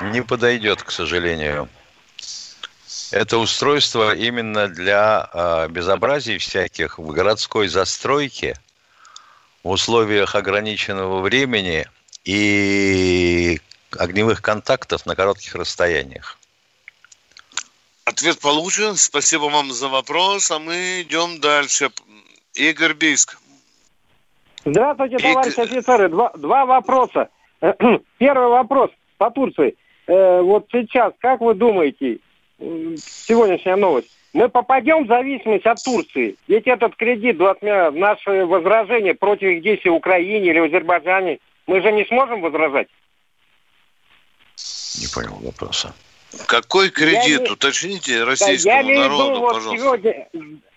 Не 0.00 0.22
подойдет, 0.22 0.82
к 0.82 0.90
сожалению. 0.90 1.68
Это 3.12 3.38
устройство 3.38 4.14
именно 4.14 4.68
для 4.68 5.28
э, 5.32 5.68
безобразий 5.68 6.38
всяких 6.38 6.98
в 6.98 7.06
городской 7.08 7.68
застройке 7.68 8.56
в 9.62 9.70
условиях 9.70 10.34
ограниченного 10.34 11.20
времени 11.20 11.86
и 12.24 13.60
огневых 13.98 14.40
контактов 14.40 15.06
на 15.06 15.16
коротких 15.16 15.54
расстояниях. 15.54 16.38
Ответ 18.04 18.40
получен. 18.40 18.96
Спасибо 18.96 19.44
вам 19.44 19.70
за 19.72 19.88
вопрос. 19.88 20.50
А 20.50 20.58
мы 20.58 21.02
идем 21.02 21.40
дальше. 21.40 21.90
Игорь 22.54 22.94
Бийск. 22.94 23.38
Здравствуйте, 24.64 25.18
товарищи 25.18 25.54
Игорь... 25.54 25.66
офицеры. 25.66 26.08
Два, 26.08 26.32
два 26.36 26.64
вопроса. 26.64 27.28
Первый 28.18 28.48
вопрос 28.48 28.90
по 29.18 29.30
Турции 29.30 29.76
э, 30.06 30.40
вот 30.40 30.66
сейчас, 30.72 31.12
как 31.20 31.40
вы 31.40 31.54
думаете, 31.54 32.18
сегодняшняя 32.58 33.76
новость, 33.76 34.10
мы 34.32 34.48
попадем 34.48 35.04
в 35.04 35.08
зависимость 35.08 35.66
от 35.66 35.82
Турции? 35.82 36.36
Ведь 36.46 36.66
этот 36.66 36.94
кредит, 36.96 37.38
вот 37.38 37.62
наше 37.62 38.44
возражение 38.44 39.14
против 39.14 39.48
их 39.48 39.62
действий 39.62 39.90
в 39.90 39.94
Украине 39.94 40.50
или 40.50 40.60
в 40.60 40.64
Азербайджане, 40.64 41.38
мы 41.66 41.80
же 41.82 41.90
не 41.92 42.04
сможем 42.04 42.40
возражать? 42.40 42.88
Не 45.00 45.06
понял 45.12 45.36
вопроса. 45.40 45.94
Какой 46.46 46.90
кредит? 46.90 47.42
Я 47.46 47.52
Уточните 47.52 48.24
российскому 48.24 48.82
да, 48.82 48.92
я 48.92 49.00
народу, 49.00 49.30
виду, 49.30 49.40
пожалуйста. 49.40 49.68
Вот 49.68 50.00
сегодня, 50.00 50.28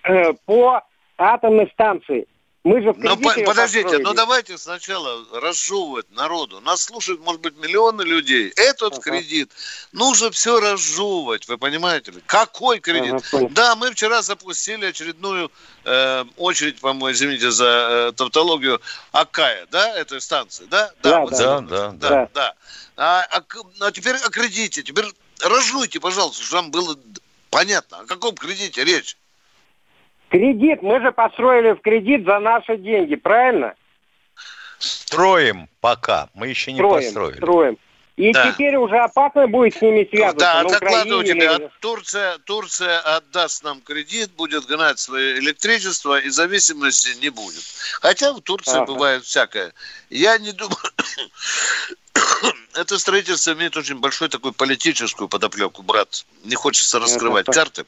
э, 0.03 0.33
по 0.45 0.81
атомной 1.17 1.69
станции. 1.73 2.25
Мы 2.63 2.81
же 2.81 2.93
в 2.93 2.97
Ну, 2.97 3.17
подождите, 3.17 3.83
построили. 3.83 4.03
ну 4.03 4.13
давайте 4.13 4.57
сначала 4.57 5.25
разжевывать 5.33 6.09
народу. 6.11 6.61
Нас 6.61 6.83
слушают, 6.83 7.19
может 7.19 7.41
быть, 7.41 7.57
миллионы 7.57 8.03
людей. 8.03 8.53
Этот 8.55 8.93
ага. 8.93 9.01
кредит 9.01 9.51
нужно 9.91 10.31
все 10.31 10.61
разжевывать, 10.61 11.45
вы 11.49 11.57
понимаете? 11.57 12.13
Какой 12.25 12.79
кредит? 12.79 13.21
Ага, 13.33 13.49
да, 13.51 13.75
мы 13.75 13.91
вчера 13.91 14.21
запустили 14.21 14.85
очередную 14.85 15.51
э, 15.83 16.23
очередь, 16.37 16.79
по-моему, 16.79 17.11
извините 17.11 17.51
за 17.51 17.65
э, 17.65 18.11
тавтологию, 18.15 18.79
Акая, 19.11 19.67
да, 19.69 19.99
этой 19.99 20.21
станции, 20.21 20.65
да? 20.69 20.93
Да, 21.01 21.09
да, 21.09 21.19
вот 21.19 21.31
да, 21.31 21.59
да, 21.59 21.91
да, 21.91 21.91
да. 21.91 22.29
да. 22.33 22.53
А, 22.95 23.27
а, 23.29 23.43
а 23.81 23.91
теперь 23.91 24.15
о 24.15 24.29
кредите, 24.29 24.83
теперь 24.83 25.05
разжуйте, 25.41 25.99
пожалуйста, 25.99 26.41
чтобы 26.41 26.61
нам 26.61 26.71
было 26.71 26.97
понятно, 27.49 27.99
о 27.99 28.05
каком 28.05 28.35
кредите 28.35 28.85
речь. 28.85 29.17
Кредит, 30.33 30.81
мы 30.81 30.99
же 30.99 31.11
построили 31.11 31.73
в 31.73 31.81
кредит 31.81 32.25
за 32.25 32.39
наши 32.39 32.75
деньги, 32.77 33.15
правильно? 33.15 33.75
Строим 34.79 35.69
пока, 35.79 36.27
мы 36.33 36.47
еще 36.47 36.71
не 36.71 36.79
строим, 36.79 37.03
построили. 37.03 37.37
Строим. 37.37 37.77
И 38.15 38.33
да. 38.33 38.51
теперь 38.51 38.75
уже 38.77 38.97
опасно 38.97 39.47
будет 39.47 39.75
с 39.75 39.81
ними 39.81 40.07
связываться. 40.09 40.39
Да, 40.39 40.63
докладываю 40.63 41.23
тебе, 41.23 41.45
или... 41.45 41.69
Турция, 41.81 42.39
Турция 42.39 42.97
отдаст 43.01 43.63
нам 43.63 43.79
кредит, 43.81 44.31
будет 44.31 44.65
гнать 44.65 44.97
свое 44.97 45.37
электричество 45.37 46.19
и 46.19 46.29
зависимости 46.29 47.15
не 47.21 47.29
будет. 47.29 47.61
Хотя 48.01 48.33
в 48.33 48.41
Турции 48.41 48.77
ага. 48.77 48.85
бывает 48.85 49.23
всякое. 49.25 49.71
Я 50.09 50.39
не 50.39 50.51
думаю... 50.51 50.77
Это 52.73 52.97
строительство 52.97 53.53
имеет 53.53 53.77
очень 53.77 53.99
большой 53.99 54.29
такой 54.29 54.51
политическую 54.51 55.27
подоплеку, 55.27 55.83
брат. 55.83 56.25
Не 56.43 56.55
хочется 56.55 56.97
раскрывать 56.97 57.45
карты. 57.45 57.85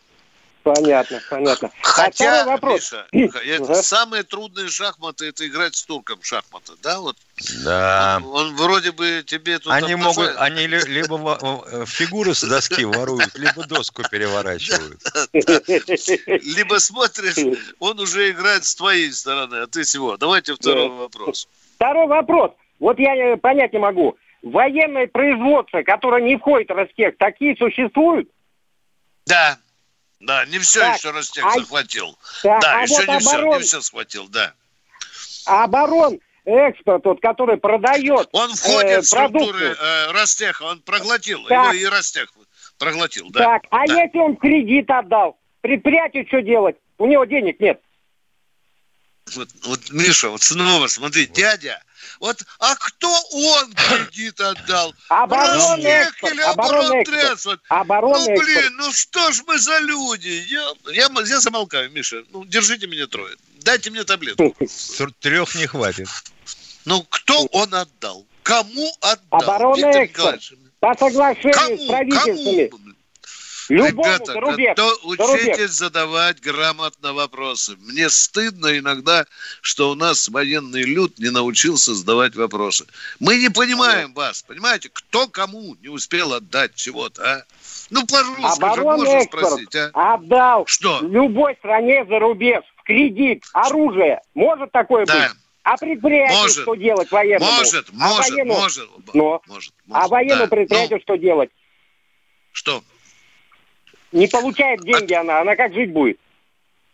Понятно, 0.65 1.21
понятно. 1.29 1.69
А 1.83 1.87
Хотя, 1.87 2.41
а 2.41 2.45
вопрос. 2.45 2.91
Миша, 3.11 3.37
это 3.45 3.75
самые 3.83 4.23
трудные 4.23 4.67
шахматы 4.67 5.27
это 5.27 5.45
играть 5.45 5.75
с 5.75 5.83
турком 5.83 6.19
в 6.19 6.25
шахматы, 6.25 6.73
да? 6.81 6.99
Вот. 7.01 7.15
Да. 7.63 8.19
Он, 8.23 8.47
он 8.47 8.55
вроде 8.55 8.91
бы 8.91 9.23
тебе 9.23 9.59
тут. 9.59 9.71
Они 9.71 9.93
могут, 9.93 10.35
они 10.37 10.65
либо 10.65 11.85
фигуры 11.85 12.33
с 12.33 12.41
доски 12.41 12.83
воруют, 12.85 13.37
либо 13.37 13.67
доску 13.67 14.01
переворачивают. 14.09 14.99
Либо 15.33 16.79
смотришь, 16.79 17.37
он 17.77 17.99
уже 17.99 18.31
играет 18.31 18.65
с 18.65 18.73
твоей 18.73 19.11
стороны, 19.13 19.57
а 19.57 19.67
ты 19.67 19.83
всего. 19.83 20.17
Давайте 20.17 20.55
второй 20.55 20.89
вопрос. 20.89 21.47
Второй 21.75 22.07
вопрос. 22.07 22.53
Вот 22.79 22.97
я 22.97 23.15
э, 23.15 23.37
понять 23.37 23.71
не 23.71 23.79
могу. 23.79 24.17
Военное 24.41 25.05
производство, 25.05 25.83
которое 25.83 26.23
не 26.23 26.37
входит 26.37 26.69
в 26.69 26.73
Ростех, 26.73 27.17
такие 27.17 27.55
существуют? 27.55 28.29
Да. 29.27 29.59
Да, 30.25 30.43
не 30.45 30.57
все 30.59 30.79
так, 30.79 30.97
еще 30.97 31.11
Ростех 31.11 31.45
а... 31.45 31.59
захватил. 31.59 32.17
Так, 32.41 32.61
да, 32.61 32.79
а 32.79 32.81
еще 32.81 32.95
вот 32.95 33.07
не, 33.07 33.13
оборон... 33.13 33.51
все, 33.51 33.57
не 33.57 33.63
все 33.63 33.81
схватил, 33.81 34.27
да. 34.27 34.53
оборон 35.45 36.19
экспорт, 36.45 37.03
тот, 37.03 37.21
который 37.21 37.57
продает 37.57 38.27
Он 38.31 38.53
входит 38.53 38.89
э, 38.89 39.01
в 39.01 39.05
структуры 39.05 39.75
э, 39.79 40.11
Ростеха, 40.11 40.63
он 40.63 40.79
проглотил, 40.81 41.43
так. 41.45 41.73
его 41.73 41.73
и 41.73 41.85
Ростех 41.85 42.33
проглотил, 42.77 43.29
да. 43.29 43.43
Так, 43.43 43.63
а 43.69 43.85
да. 43.85 44.01
если 44.01 44.17
он 44.17 44.35
кредит 44.35 44.89
отдал, 44.89 45.37
предприятию 45.61 46.25
что 46.27 46.41
делать? 46.41 46.75
У 46.97 47.05
него 47.05 47.25
денег 47.25 47.59
нет. 47.59 47.79
Вот, 49.35 49.49
вот 49.63 49.91
Миша, 49.91 50.29
вот 50.29 50.41
снова 50.41 50.87
смотри, 50.87 51.27
дядя 51.27 51.81
вот, 52.19 52.43
а 52.59 52.75
кто 52.75 53.09
он 53.31 53.73
кредит 53.73 54.39
отдал? 54.39 54.93
Оборонный 55.09 55.89
экспорт. 55.89 56.39
Оборонный 56.45 57.03
экспорт. 57.03 57.61
Оборонный 57.69 58.35
ну, 58.35 58.41
блин, 58.41 58.77
ну 58.77 58.91
что 58.91 59.31
ж 59.31 59.43
мы 59.47 59.57
за 59.57 59.79
люди? 59.79 60.43
Я, 60.47 60.71
я, 60.91 61.09
я 61.25 61.39
замолкаю, 61.39 61.91
Миша. 61.91 62.23
Ну, 62.31 62.45
держите 62.45 62.87
меня 62.87 63.07
трое. 63.07 63.35
Дайте 63.61 63.89
мне 63.89 64.03
таблетку. 64.03 64.55
Трех 65.19 65.55
не 65.55 65.67
хватит. 65.67 66.07
Ну, 66.85 67.03
кто 67.09 67.45
он 67.47 67.73
отдал? 67.73 68.25
Кому 68.43 68.91
отдал? 69.01 69.41
Оборонный 69.41 70.03
экспорт. 70.03 70.41
По 70.79 70.93
соглашению 70.93 71.53
Кому? 71.53 71.77
с 71.77 71.87
правительствами. 71.87 72.67
Кому? 72.67 72.84
Любому 73.69 74.03
Ребята, 74.03 74.33
зарубеж, 74.33 74.73
кто 74.73 74.97
учитесь 75.03 75.43
зарубеж. 75.43 75.69
задавать 75.71 76.39
грамотно 76.41 77.13
вопросы. 77.13 77.75
Мне 77.77 78.09
стыдно 78.09 78.77
иногда, 78.77 79.25
что 79.61 79.91
у 79.91 79.95
нас 79.95 80.29
военный 80.29 80.83
люд 80.83 81.17
не 81.19 81.31
научился 81.31 81.95
задавать 81.95 82.35
вопросы. 82.35 82.85
Мы 83.19 83.37
не 83.37 83.49
понимаем 83.49 84.13
вас, 84.13 84.43
понимаете? 84.43 84.89
Кто 84.91 85.27
кому 85.27 85.75
не 85.81 85.89
успел 85.89 86.33
отдать 86.33 86.75
чего-то, 86.75 87.23
а? 87.23 87.43
Ну, 87.89 88.05
пожалуйста, 88.05 88.75
же 88.75 88.81
можно 88.81 89.21
спросить, 89.21 89.75
а? 89.75 90.15
Отдал 90.15 90.65
что? 90.67 90.99
любой 91.01 91.55
стране 91.55 92.05
за 92.05 92.19
рубеж 92.19 92.63
в 92.77 92.83
кредит 92.83 93.43
оружие. 93.53 94.21
Может 94.33 94.71
такое 94.71 95.05
да. 95.05 95.13
быть? 95.13 95.37
А 95.63 95.77
предприятию 95.77 96.41
может, 96.41 96.61
что 96.61 96.75
делать 96.75 97.11
военному? 97.11 97.51
Может, 97.51 97.87
а 97.89 98.07
может, 98.07 98.31
военному... 98.31 98.59
может. 98.59 98.89
Но. 99.13 99.41
может, 99.47 99.73
может. 99.87 100.03
А 100.03 100.07
военному 100.07 100.43
да. 100.43 100.55
предприятию 100.55 100.99
ну. 100.99 101.01
что 101.01 101.15
делать? 101.15 101.49
Не 104.15 104.27
получает 104.27 104.81
деньги 104.81 105.13
а... 105.13 105.21
она, 105.21 105.41
она 105.41 105.55
как 105.55 105.73
жить 105.73 105.91
будет? 105.91 106.17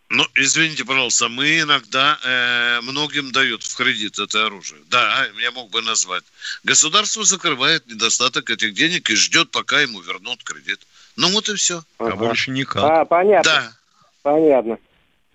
Ну, 0.08 0.26
извините, 0.34 0.84
пожалуйста, 0.84 1.28
мы 1.28 1.60
иногда 1.60 2.18
э, 2.22 2.80
многим 2.82 3.30
дают 3.32 3.62
в 3.62 3.76
кредит 3.76 4.18
это 4.18 4.44
оружие. 4.44 4.80
Да, 4.90 5.26
я 5.40 5.52
мог 5.52 5.70
бы 5.70 5.80
назвать. 5.80 6.24
Государство 6.64 7.24
закрывает 7.24 7.86
недостаток 7.86 8.50
этих 8.50 8.74
денег 8.74 9.08
и 9.08 9.14
ждет, 9.14 9.50
пока 9.52 9.80
ему 9.80 10.00
вернут 10.00 10.42
кредит. 10.42 10.80
Ну 11.16 11.30
вот 11.30 11.48
и 11.48 11.54
все. 11.54 11.82
Ага. 11.98 12.12
А 12.12 12.16
больше 12.16 12.50
никак. 12.50 12.82
А, 12.84 13.04
понятно. 13.04 13.50
Да. 13.50 13.72
Понятно. 14.22 14.78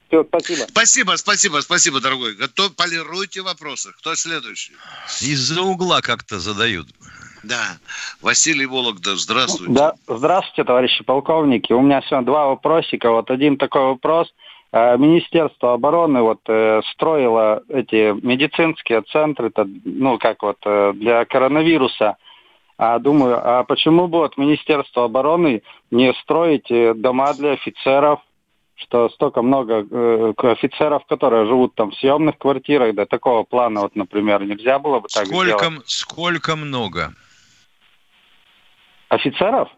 Все, 0.10 0.24
спасибо. 0.26 0.66
Спасибо, 0.68 1.16
спасибо, 1.16 1.62
спасибо, 1.62 2.00
дорогой. 2.02 2.36
Готов, 2.36 2.76
полируйте 2.76 3.42
вопросы. 3.42 3.94
Кто 3.98 4.14
следующий? 4.16 4.74
Из-за 5.22 5.62
угла 5.62 6.02
как-то 6.02 6.40
задают. 6.40 6.88
Да. 7.44 7.78
Василий 8.22 8.66
Вологда, 8.66 9.16
здравствуйте. 9.16 9.74
Да, 9.74 9.94
здравствуйте, 10.08 10.64
товарищи 10.64 11.04
полковники. 11.04 11.74
У 11.74 11.82
меня 11.82 12.02
сегодня 12.02 12.26
два 12.26 12.48
вопросика. 12.48 13.12
Вот 13.12 13.30
один 13.32 13.58
такой 13.58 13.84
вопрос. 13.84 14.34
Э, 14.72 14.98
Министерство 14.98 15.74
обороны 15.74 16.22
вот 16.22 16.42
э, 16.48 16.82
строило 16.94 17.64
эти 17.70 18.14
медицинские 18.26 19.02
центры, 19.04 19.52
ну 19.86 20.18
как 20.18 20.44
вот 20.44 20.58
э, 20.66 20.94
для 20.96 21.26
коронавируса. 21.26 22.18
А 22.80 23.00
думаю, 23.00 23.40
а 23.44 23.64
почему 23.64 24.08
бы 24.08 24.20
вот 24.20 24.38
Министерство 24.38 25.06
обороны 25.06 25.64
не 25.90 26.14
строить 26.14 26.68
дома 26.70 27.34
для 27.34 27.54
офицеров, 27.54 28.20
что 28.78 29.10
столько 29.10 29.42
много 29.42 29.86
э, 29.90 30.34
офицеров, 30.38 31.04
которые 31.08 31.48
живут 31.48 31.74
там 31.76 31.92
в 31.92 31.96
съемных 31.96 32.38
квартирах, 32.38 32.94
да 32.94 33.06
такого 33.06 33.44
плана 33.44 33.82
вот, 33.82 33.96
например, 33.96 34.44
нельзя 34.44 34.78
было 34.78 35.00
бы 35.00 35.08
так 35.10 35.26
сколько, 35.26 35.58
сделать? 35.58 35.84
Сколько 35.88 36.56
много? 36.56 37.14
Офицеров? 39.10 39.70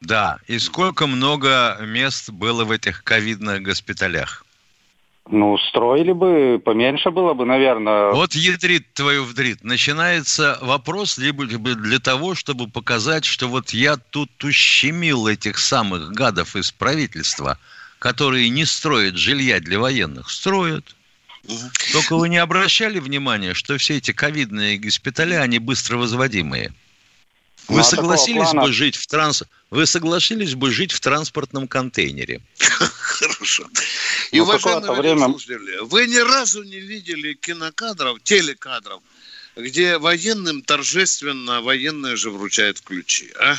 Да. 0.00 0.38
И 0.46 0.58
сколько 0.58 1.06
много 1.06 1.78
мест 1.80 2.30
было 2.30 2.64
в 2.64 2.70
этих 2.70 3.02
ковидных 3.04 3.62
госпиталях? 3.62 4.44
Ну, 5.28 5.58
строили 5.58 6.12
бы, 6.12 6.62
поменьше 6.64 7.10
было 7.10 7.34
бы, 7.34 7.44
наверное. 7.44 8.12
Вот 8.12 8.34
ядрит 8.34 8.92
твою 8.94 9.24
вдрит. 9.24 9.64
Начинается 9.64 10.56
вопрос 10.62 11.18
либо, 11.18 11.46
для 11.46 11.98
того, 11.98 12.36
чтобы 12.36 12.68
показать, 12.68 13.24
что 13.24 13.48
вот 13.48 13.70
я 13.70 13.96
тут 13.96 14.30
ущемил 14.44 15.26
этих 15.26 15.58
самых 15.58 16.12
гадов 16.12 16.54
из 16.54 16.70
правительства, 16.70 17.58
которые 17.98 18.50
не 18.50 18.64
строят 18.64 19.16
жилья 19.16 19.58
для 19.58 19.80
военных. 19.80 20.30
Строят. 20.30 20.94
Только 21.92 22.16
вы 22.16 22.28
не 22.28 22.38
обращали 22.38 23.00
внимания, 23.00 23.54
что 23.54 23.78
все 23.78 23.96
эти 23.96 24.12
ковидные 24.12 24.78
госпиталя, 24.78 25.40
они 25.40 25.58
быстро 25.58 25.96
возводимые. 25.96 26.72
Вы 27.68 27.76
ну, 27.76 27.80
а 27.80 27.84
согласились 27.84 28.52
бы 28.52 28.72
жить 28.72 28.96
в 28.96 29.06
транс... 29.06 29.42
Вы 29.70 29.86
согласились 29.86 30.54
бы 30.54 30.70
жить 30.70 30.92
в 30.92 31.00
транспортном 31.00 31.66
контейнере? 31.66 32.40
Хорошо. 32.58 33.68
И, 34.30 34.38
ну, 34.38 34.44
уважаемые 34.44 34.92
время... 34.92 35.24
слушатели, 35.26 35.78
вы 35.82 36.06
ни 36.06 36.18
разу 36.18 36.62
не 36.62 36.78
видели 36.78 37.34
кинокадров, 37.34 38.22
телекадров, 38.22 39.02
где 39.56 39.98
военным 39.98 40.62
торжественно 40.62 41.60
военные 41.60 42.16
же 42.16 42.30
вручают 42.30 42.80
ключи, 42.80 43.32
а? 43.40 43.56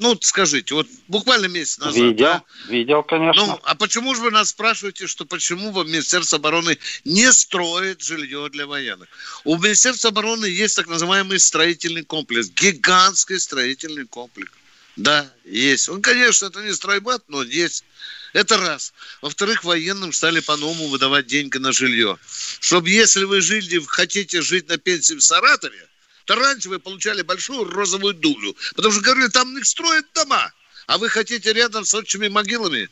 Ну, 0.00 0.18
скажите, 0.22 0.74
вот 0.74 0.88
буквально 1.08 1.46
месяц 1.46 1.76
назад. 1.76 1.94
Видел, 1.94 2.16
да? 2.16 2.42
видел, 2.68 3.02
конечно. 3.02 3.46
Ну, 3.46 3.60
а 3.64 3.74
почему 3.74 4.14
же 4.14 4.22
вы 4.22 4.30
нас 4.30 4.48
спрашиваете, 4.48 5.06
что 5.06 5.26
почему 5.26 5.70
Министерство 5.84 6.38
обороны 6.38 6.78
не 7.04 7.30
строит 7.34 8.00
жилье 8.00 8.48
для 8.48 8.66
военных? 8.66 9.08
У 9.44 9.58
Министерства 9.58 10.08
обороны 10.08 10.46
есть 10.46 10.76
так 10.76 10.88
называемый 10.88 11.38
строительный 11.38 12.02
комплекс, 12.02 12.48
гигантский 12.48 13.38
строительный 13.38 14.06
комплекс. 14.06 14.50
Да, 14.96 15.30
есть. 15.44 15.90
Он, 15.90 16.00
конечно, 16.00 16.46
это 16.46 16.62
не 16.62 16.72
стройбат, 16.72 17.22
но 17.28 17.42
есть. 17.42 17.84
Это 18.32 18.56
раз. 18.56 18.94
Во-вторых, 19.20 19.64
военным 19.64 20.14
стали 20.14 20.40
по-новому 20.40 20.88
выдавать 20.88 21.26
деньги 21.26 21.58
на 21.58 21.72
жилье. 21.72 22.18
Чтобы 22.60 22.88
если 22.88 23.24
вы 23.24 23.42
жили, 23.42 23.82
хотите 23.86 24.40
жить 24.40 24.66
на 24.70 24.78
пенсии 24.78 25.14
в 25.14 25.20
Саратове, 25.20 25.89
то 26.30 26.36
раньше 26.36 26.68
вы 26.68 26.78
получали 26.78 27.22
большую 27.22 27.64
розовую 27.64 28.14
дулю. 28.14 28.54
Потому 28.76 28.92
что 28.94 29.02
говорили, 29.02 29.26
там 29.30 29.58
их 29.58 29.66
строят 29.66 30.06
дома. 30.14 30.52
А 30.86 30.96
вы 30.96 31.08
хотите 31.08 31.52
рядом 31.52 31.84
с 31.84 31.92
отчими 31.92 32.28
могилами 32.28 32.88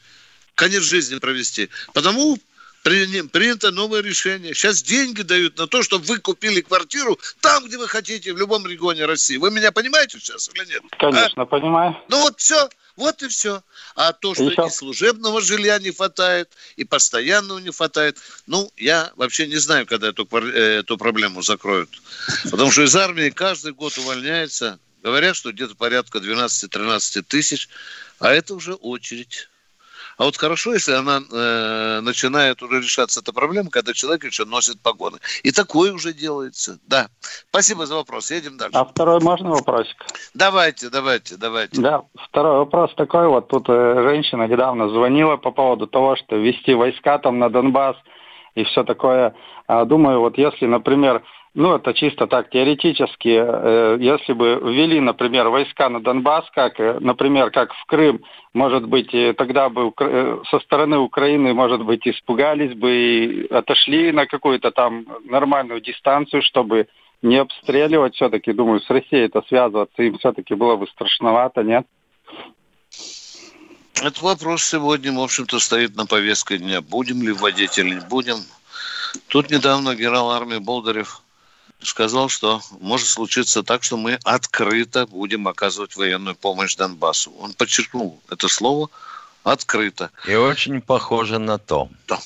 конец 0.57 0.83
жизни 0.83 1.21
провести. 1.21 1.71
Потому 1.95 2.37
принято 2.83 3.71
новое 3.71 4.03
решение. 4.03 4.55
Сейчас 4.55 4.83
деньги 4.83 5.23
дают 5.23 5.57
на 5.57 5.69
то, 5.69 5.85
чтобы 5.85 6.05
вы 6.07 6.19
купили 6.19 6.63
квартиру 6.63 7.17
там, 7.41 7.65
где 7.67 7.79
вы 7.79 7.87
хотите, 7.87 8.33
в 8.33 8.39
любом 8.39 8.67
регионе 8.67 9.05
России. 9.05 9.37
Вы 9.37 9.53
меня 9.53 9.71
понимаете 9.71 10.19
сейчас 10.19 10.51
или 10.53 10.65
нет? 10.67 10.83
Конечно, 10.99 11.45
а? 11.45 11.47
понимаю. 11.47 11.97
Ну 12.09 12.21
вот 12.21 12.41
все. 12.41 12.69
Вот 12.99 13.23
и 13.23 13.29
все. 13.29 13.63
А 13.95 14.13
то, 14.13 14.35
что 14.35 14.51
и, 14.51 14.55
и 14.55 14.71
служебного 14.71 15.41
жилья 15.41 15.79
не 15.79 15.93
хватает, 15.93 16.51
и 16.75 16.83
постоянного 16.83 17.61
не 17.61 17.71
хватает, 17.71 18.19
ну, 18.49 18.73
я 18.77 19.13
вообще 19.15 19.47
не 19.47 19.55
знаю, 19.57 19.87
когда 19.87 20.09
эту, 20.09 20.29
э, 20.33 20.81
эту 20.81 20.99
проблему 20.99 21.41
закроют. 21.43 21.91
Потому 22.51 22.73
что 22.73 22.83
из 22.83 22.97
армии 22.97 23.31
каждый 23.31 23.73
год 23.73 23.97
увольняется. 23.99 24.81
Говорят, 25.05 25.37
что 25.37 25.53
где-то 25.53 25.77
порядка 25.77 26.19
12-13 26.19 27.23
тысяч, 27.23 27.69
а 28.19 28.33
это 28.33 28.57
уже 28.57 28.75
очередь. 28.75 29.49
А 30.19 30.25
вот 30.25 30.37
хорошо, 30.37 30.75
если 30.75 30.93
она 30.93 31.21
э, 31.21 32.01
начинает 32.01 32.61
уже 32.61 32.81
решаться 32.81 33.21
эта 33.21 33.33
проблема, 33.33 33.71
когда 33.71 33.93
человек 33.93 34.25
еще 34.25 34.45
носит 34.45 34.83
погоны. 34.83 35.19
И 35.45 35.53
такое 35.53 35.93
уже 35.93 36.13
делается. 36.13 36.79
Да. 36.89 37.07
Спасибо 37.51 37.87
за 37.87 37.95
вопрос. 37.95 38.33
Едем 38.33 38.57
дальше. 38.59 38.77
А 38.77 38.85
второй 38.85 39.21
можно 39.21 39.51
вопросик? 39.51 39.97
Давайте, 40.35 40.91
давайте, 40.91 41.37
давайте. 41.37 41.81
Да, 41.81 42.03
второй 42.31 42.59
вопрос 42.59 42.93
такой. 42.97 43.29
Вот 43.29 43.47
тут 43.47 43.69
э, 43.69 44.03
женщина 44.03 44.49
недавно 44.49 44.89
звонила 44.89 45.37
по 45.37 45.53
поводу 45.53 45.87
того, 45.87 46.17
что 46.17 46.35
вести 46.35 46.75
войска 46.75 47.19
там 47.19 47.39
на 47.39 47.49
Донбасс 47.49 47.97
и 48.57 48.65
все 48.65 48.83
такое. 48.83 49.37
А, 49.69 49.85
думаю, 49.85 50.19
вот 50.19 50.37
если, 50.37 50.67
например, 50.67 51.23
ну, 51.55 51.75
это 51.75 51.95
чисто 51.95 52.27
так 52.27 52.51
теоретически, 52.51 53.29
э, 53.29 53.97
если 54.01 54.33
бы 54.33 54.61
ввели, 54.63 55.01
например, 55.01 55.49
войска 55.49 55.89
на 55.89 56.01
Донбасс, 56.01 56.45
как, 56.55 56.79
э, 56.79 56.99
например, 57.01 57.51
как 57.51 57.73
в 57.73 57.85
Крым, 57.87 58.23
может 58.55 58.87
быть, 58.87 59.11
тогда 59.37 59.69
бы 59.69 59.93
со 60.51 60.61
стороны 60.61 60.99
Украины, 60.99 61.55
может 61.55 61.85
быть, 61.85 62.07
испугались 62.07 62.75
бы 62.75 62.91
и 62.91 63.47
отошли 63.53 64.13
на 64.13 64.27
какую-то 64.27 64.71
там 64.71 65.07
нормальную 65.25 65.81
дистанцию, 65.81 66.43
чтобы 66.43 66.89
не 67.23 67.37
обстреливать 67.37 68.15
все-таки, 68.15 68.53
думаю, 68.53 68.81
с 68.81 68.91
Россией 68.91 69.25
это 69.27 69.43
связываться 69.49 70.03
им 70.03 70.19
все-таки 70.19 70.55
было 70.55 70.77
бы 70.77 70.87
страшновато, 70.89 71.63
нет? 71.63 71.87
Этот 74.01 74.23
вопрос 74.23 74.65
сегодня, 74.65 75.13
в 75.13 75.21
общем-то, 75.21 75.59
стоит 75.59 75.97
на 75.97 76.07
повестке 76.07 76.59
дня. 76.59 76.81
Будем 76.81 77.21
ли 77.23 77.33
вводить 77.33 77.79
или 77.79 77.95
не 77.95 78.01
будем. 78.09 78.37
Тут 79.27 79.51
недавно 79.51 79.97
генерал 79.97 80.31
армии 80.31 80.59
Болдырев 80.59 81.23
сказал, 81.83 82.29
что 82.29 82.61
может 82.81 83.09
случиться 83.09 83.63
так, 83.63 83.83
что 83.83 83.97
мы 83.97 84.19
открыто 84.25 85.07
будем 85.07 85.49
оказывать 85.49 85.97
военную 85.97 86.37
помощь 86.37 86.77
Донбассу. 86.77 87.33
Он 87.39 87.53
подчеркнул 87.53 88.21
это 88.31 88.49
слово 88.49 88.91
открыто. 89.45 90.11
И 90.27 90.35
очень 90.35 90.81
похоже 90.81 91.39
на 91.39 91.59
то. 91.59 91.89
Да, 92.07 92.19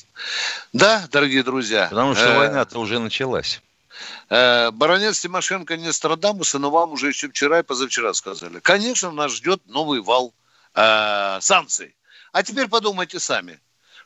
да 0.73 1.09
дорогие 1.11 1.43
друзья. 1.43 1.87
Потому 1.89 2.15
что 2.15 2.25
э- 2.25 2.39
война-то 2.39 2.79
уже 2.79 2.99
началась. 2.99 3.61
Э, 4.31 4.71
баронец 4.71 5.21
Тимошенко 5.21 5.77
не 5.77 5.93
Страдамуса, 5.93 6.59
но 6.59 6.71
вам 6.71 6.93
уже 6.93 7.09
еще 7.09 7.29
вчера 7.29 7.61
и 7.61 7.63
позавчера 7.63 8.13
сказали. 8.15 8.61
Конечно, 8.61 9.11
нас 9.11 9.33
ждет 9.33 9.61
новый 9.67 10.01
вал 10.01 10.33
э, 10.75 11.39
санкций. 11.41 11.95
А 12.33 12.43
теперь 12.43 12.69
подумайте 12.69 13.21
сами. 13.21 13.61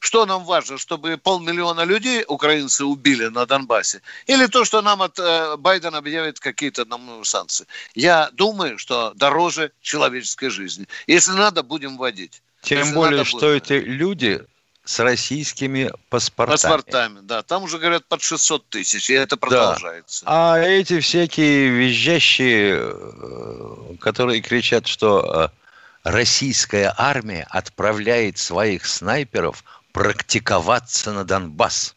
Что 0.07 0.25
нам 0.25 0.45
важно, 0.45 0.79
чтобы 0.79 1.17
полмиллиона 1.17 1.81
людей 1.85 2.25
украинцы 2.29 2.85
убили 2.85 3.27
на 3.27 3.45
Донбассе? 3.45 4.03
Или 4.29 4.47
то, 4.47 4.65
что 4.65 4.81
нам 4.81 5.03
от 5.03 5.19
э, 5.19 5.57
Байдена 5.57 5.99
объявят 5.99 6.39
какие-то 6.39 6.85
нам 6.85 7.25
санкции? 7.25 7.67
Я 7.97 8.31
думаю, 8.33 8.79
что 8.79 9.13
дороже 9.17 9.73
человеческой 9.83 10.51
жизни. 10.51 10.87
Если 11.09 11.33
надо, 11.33 11.65
будем 11.65 11.97
вводить. 11.97 12.41
Тем 12.63 12.79
Если 12.79 12.95
более, 12.95 13.19
надо, 13.19 13.29
что 13.29 13.39
будем... 13.39 13.57
эти 13.57 13.73
люди 13.73 14.45
с 14.85 15.01
российскими 15.01 15.91
паспортами. 16.09 16.55
Паспортами, 16.55 17.19
да. 17.23 17.43
Там 17.43 17.65
уже 17.65 17.79
говорят 17.79 18.07
под 18.07 18.23
600 18.23 18.69
тысяч, 18.69 19.11
и 19.11 19.15
это 19.15 19.37
продолжается. 19.37 20.25
Да. 20.25 20.55
А 20.55 20.59
эти 20.61 21.01
всякие 21.01 21.69
визжащие, 21.71 22.79
э, 22.79 23.97
которые 23.99 24.41
кричат, 24.41 24.87
что 24.87 25.51
э, 25.53 25.67
российская 26.07 26.95
армия 26.97 27.49
отправляет 27.51 28.39
своих 28.39 28.87
снайперов 28.87 29.65
практиковаться 29.97 31.13
на 31.13 31.25
Донбасс. 31.25 31.97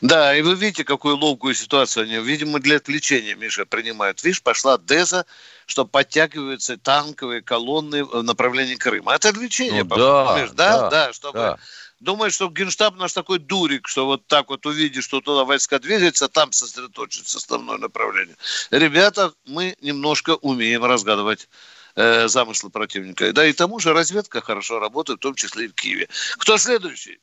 Да, 0.00 0.36
и 0.36 0.42
вы 0.42 0.56
видите, 0.56 0.82
какую 0.82 1.16
ловкую 1.16 1.54
ситуацию 1.54 2.02
они, 2.02 2.16
видимо, 2.16 2.58
для 2.58 2.78
отвлечения, 2.78 3.36
Миша, 3.36 3.66
принимают. 3.66 4.24
Видишь, 4.24 4.42
пошла 4.42 4.76
Деза, 4.76 5.26
что 5.66 5.84
подтягиваются 5.84 6.76
танковые 6.76 7.40
колонны 7.40 8.04
в 8.04 8.20
направлении 8.24 8.74
Крыма. 8.74 9.14
Это 9.14 9.28
отвлечение, 9.28 9.84
ну, 9.84 9.96
да, 9.96 10.48
да, 10.48 10.48
да, 10.54 10.90
да, 10.90 11.12
чтобы 11.12 11.38
да 11.38 11.58
думает, 12.02 12.34
что 12.34 12.48
Генштаб 12.48 12.96
наш 12.96 13.12
такой 13.12 13.38
дурик, 13.38 13.86
что 13.86 14.06
вот 14.06 14.26
так 14.26 14.50
вот 14.50 14.66
увидит, 14.66 15.04
что 15.04 15.20
туда 15.20 15.44
войска 15.44 15.78
двигаются, 15.78 16.28
там 16.28 16.50
сосредоточится 16.50 17.38
основное 17.38 17.78
направление. 17.78 18.36
Ребята, 18.70 19.32
мы 19.46 19.76
немножко 19.80 20.34
умеем 20.34 20.84
разгадывать 20.84 21.48
э, 21.94 22.28
замыслы 22.28 22.70
противника. 22.70 23.32
Да 23.32 23.46
и 23.46 23.52
тому 23.52 23.78
же 23.78 23.92
разведка 23.92 24.40
хорошо 24.40 24.78
работает, 24.78 25.18
в 25.18 25.22
том 25.22 25.34
числе 25.34 25.66
и 25.66 25.68
в 25.68 25.74
Киеве. 25.74 26.08
Кто 26.38 26.58
следующий? 26.58 27.20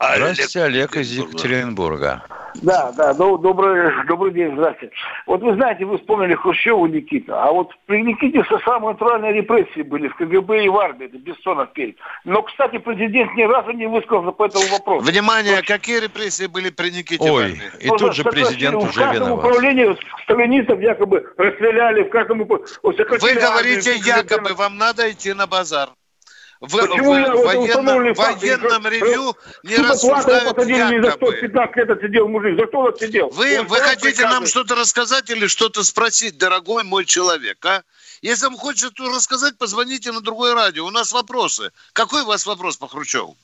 Здравствуйте, 0.00 0.62
Олег 0.62 0.96
из 0.96 1.12
Екатеринбурга. 1.12 2.22
Да, 2.62 2.92
да, 2.92 3.12
добрый, 3.14 3.90
добрый 4.06 4.32
день, 4.32 4.52
здравствуйте. 4.54 4.94
Вот 5.26 5.42
вы 5.42 5.54
знаете, 5.54 5.84
вы 5.84 5.98
вспомнили 5.98 6.34
Хрущеву 6.34 6.86
Никита, 6.86 7.42
а 7.42 7.50
вот 7.50 7.70
при 7.86 8.02
Никите 8.02 8.42
все 8.44 8.58
самые 8.60 8.92
натуральные 8.92 9.32
репрессии 9.32 9.82
были 9.82 10.08
в 10.08 10.14
КГБ 10.16 10.64
и 10.64 10.68
в 10.68 10.78
армии, 10.78 11.06
это 11.06 11.18
Бессонов 11.18 11.72
перед. 11.72 11.96
Но, 12.24 12.42
кстати, 12.42 12.78
президент 12.78 13.34
ни 13.34 13.42
разу 13.42 13.72
не 13.72 13.86
высказался 13.86 14.30
по 14.30 14.46
этому 14.46 14.66
вопросу. 14.68 15.04
Внимание, 15.04 15.62
То, 15.62 15.66
какие 15.66 15.98
репрессии 15.98 16.46
были 16.46 16.70
при 16.70 16.90
Никите 16.90 17.28
Ой, 17.28 17.30
в 17.30 17.36
армии? 17.36 17.70
и 17.80 17.88
ну, 17.88 17.96
тут 17.96 18.14
же 18.14 18.22
президент 18.22 18.76
уже 18.76 19.00
виноват. 19.00 19.16
В 19.16 19.18
каждом 19.18 19.32
управлении 19.32 19.96
сталинистов 20.22 20.80
якобы 20.80 21.32
расстреляли, 21.36 22.04
в 22.04 22.10
каждом... 22.10 22.38
Вы 22.38 22.44
говорите 22.44 23.90
армию, 23.90 24.04
якобы, 24.04 24.54
вам 24.54 24.78
надо 24.78 25.10
идти 25.10 25.32
на 25.32 25.46
базар 25.48 25.88
в, 26.66 26.70
Почему 26.70 27.12
в, 27.12 27.42
в 27.42 27.44
военном, 27.44 28.14
военном 28.14 28.86
ревью 28.86 29.36
не 29.62 29.76
рассуждают 29.76 30.54
посадили 30.54 31.02
за 31.02 31.10
115 31.12 31.76
лет 31.76 31.90
отсидел 31.90 32.28
мужик. 32.28 32.58
За 32.58 32.66
что 32.66 32.78
он 32.78 32.88
отсидел? 32.88 33.28
Вы, 33.30 33.62
вы 33.62 33.76
хотите 33.78 34.22
нам 34.22 34.46
что-то 34.46 34.74
рассказать 34.74 35.30
или 35.30 35.46
что-то 35.46 35.82
спросить, 35.84 36.38
дорогой 36.38 36.84
мой 36.84 37.04
человек, 37.04 37.64
а? 37.66 37.82
Если 38.22 38.46
вам 38.46 38.56
хочется 38.56 39.04
рассказать, 39.04 39.58
позвоните 39.58 40.10
на 40.10 40.20
другое 40.20 40.54
радио. 40.54 40.86
У 40.86 40.90
нас 40.90 41.12
вопросы. 41.12 41.72
Какой 41.92 42.22
у 42.22 42.26
вас 42.26 42.46
вопрос 42.46 42.78
по 42.78 42.88
Хрущеву? 42.88 43.36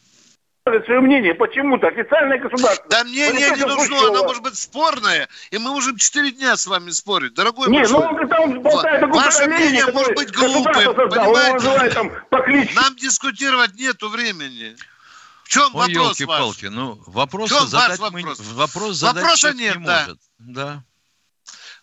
Свое 0.64 1.01
мнение 1.01 1.35
почему-то, 1.35 1.88
официальное 1.88 2.38
государство. 2.38 2.87
Да 2.90 3.05
мнение 3.05 3.51
не 3.51 3.64
нужно, 3.64 4.09
оно 4.09 4.25
может 4.25 4.42
быть 4.42 4.57
спорное, 4.57 5.29
и 5.51 5.59
мы 5.59 5.70
можем 5.70 5.96
четыре 5.96 6.33
дня 6.33 6.57
с 6.57 6.66
вами 6.66 6.90
спорить, 6.90 7.35
дорогой 7.35 7.68
Не, 7.70 7.87
ну 7.87 7.99
он 7.99 8.29
там 8.29 8.61
болтает 8.62 9.09
Ваше 9.09 9.46
мнение 9.46 9.87
может 9.92 10.14
быть 10.14 10.33
глупым, 10.33 10.94
понимаете? 10.94 11.90
Там, 11.94 12.12
Нам 12.75 12.96
дискутировать 12.96 13.75
нету 13.75 14.09
времени. 14.09 14.77
В 15.44 15.49
чем 15.49 15.75
Ой, 15.75 15.92
вопрос 15.92 16.20
ваш? 16.20 16.62
ну 16.62 17.01
вопроса 17.07 17.66
задать 17.66 17.99
вопрос? 17.99 18.38
Мы, 18.38 18.55
вопрос 18.55 18.96
задать 18.96 19.23
Вопроса 19.23 19.53
нет, 19.53 19.79
не 19.79 19.85
да. 19.85 20.03
может. 20.07 20.18
Да. 20.38 20.85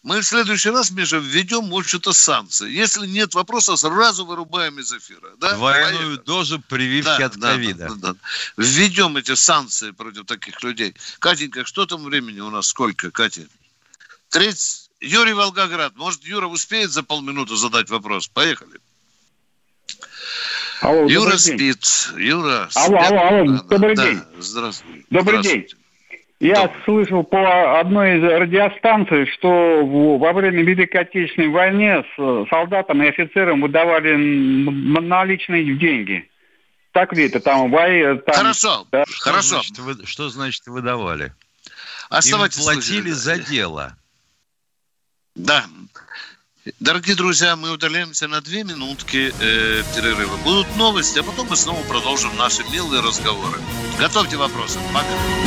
Мы 0.07 0.21
в 0.21 0.25
следующий 0.25 0.69
раз, 0.69 0.89
Миша, 0.91 1.17
введем, 1.17 1.69
в 1.69 1.75
общем-то, 1.75 2.13
санкции. 2.13 2.71
Если 2.71 3.05
нет 3.05 3.33
вопроса, 3.33 3.75
сразу 3.75 4.25
вырубаем 4.25 4.79
из 4.79 4.93
эфира. 4.93 5.35
Да? 5.37 5.55
Двойную 5.55 5.97
Поехали. 5.97 6.25
дозу 6.25 6.61
прививки 6.61 7.17
да, 7.19 7.25
от 7.25 7.35
ковида. 7.35 7.89
Да, 7.89 7.95
да, 7.95 8.13
да. 8.13 8.19
Введем 8.55 9.17
эти 9.17 9.35
санкции 9.35 9.91
против 9.91 10.25
таких 10.25 10.63
людей. 10.63 10.95
Катенька, 11.19 11.65
что 11.65 11.85
там 11.85 12.05
времени 12.05 12.39
у 12.39 12.49
нас? 12.49 12.67
Сколько, 12.67 13.11
Катя? 13.11 13.47
30... 14.29 14.89
Юрий 15.01 15.33
Волгоград. 15.33 15.97
Может, 15.97 16.23
Юра 16.23 16.47
успеет 16.47 16.89
за 16.89 17.03
полминуты 17.03 17.57
задать 17.57 17.89
вопрос? 17.89 18.29
Поехали. 18.29 18.79
Алло, 20.79 21.05
Юра 21.09 21.37
спит. 21.37 21.83
Юра 22.15 22.69
алло, 22.75 22.97
спит. 22.97 23.11
Алло, 23.11 23.27
алло, 23.27 23.61
добрый 23.63 23.95
да, 23.95 24.05
день. 24.05 24.21
Здравствуй. 24.39 25.05
Добрый 25.09 25.39
Здравствуйте. 25.41 25.67
день. 25.67 25.77
Я 26.39 26.71
слышал 26.85 27.23
по 27.23 27.79
одной 27.79 28.19
из 28.19 28.23
радиостанций, 28.23 29.25
что 29.25 29.83
во 29.83 30.33
время 30.33 30.61
Великой 30.61 31.01
Отечественной 31.01 31.49
войны 31.49 32.05
солдатам 32.49 33.01
и 33.01 33.07
офицерам 33.07 33.61
выдавали 33.61 34.15
наличные 34.15 35.75
деньги. 35.75 36.29
Так 36.91 37.13
ли 37.13 37.25
это 37.25 37.39
там? 37.39 37.71
Там, 37.71 38.35
хорошо, 38.35 38.87
да? 38.91 39.03
что 39.07 39.29
хорошо. 39.29 39.55
Значит, 39.61 39.79
вы, 39.79 40.05
что 40.05 40.29
значит 40.29 40.67
выдавали? 40.67 41.33
Оставайтесь 42.09 42.59
Им 42.59 42.63
платили 42.65 43.11
за 43.11 43.39
дело. 43.39 43.97
Да. 45.35 45.65
Дорогие 46.79 47.15
друзья, 47.15 47.55
мы 47.55 47.71
удаляемся 47.71 48.27
на 48.27 48.41
две 48.41 48.63
минутки 48.63 49.33
э, 49.39 49.83
перерыва. 49.95 50.37
Будут 50.43 50.75
новости, 50.75 51.19
а 51.19 51.23
потом 51.23 51.47
мы 51.49 51.55
снова 51.55 51.81
продолжим 51.83 52.35
наши 52.35 52.63
милые 52.71 53.01
разговоры. 53.01 53.59
Готовьте 53.99 54.37
вопросы. 54.37 54.79
Пока. 54.93 55.46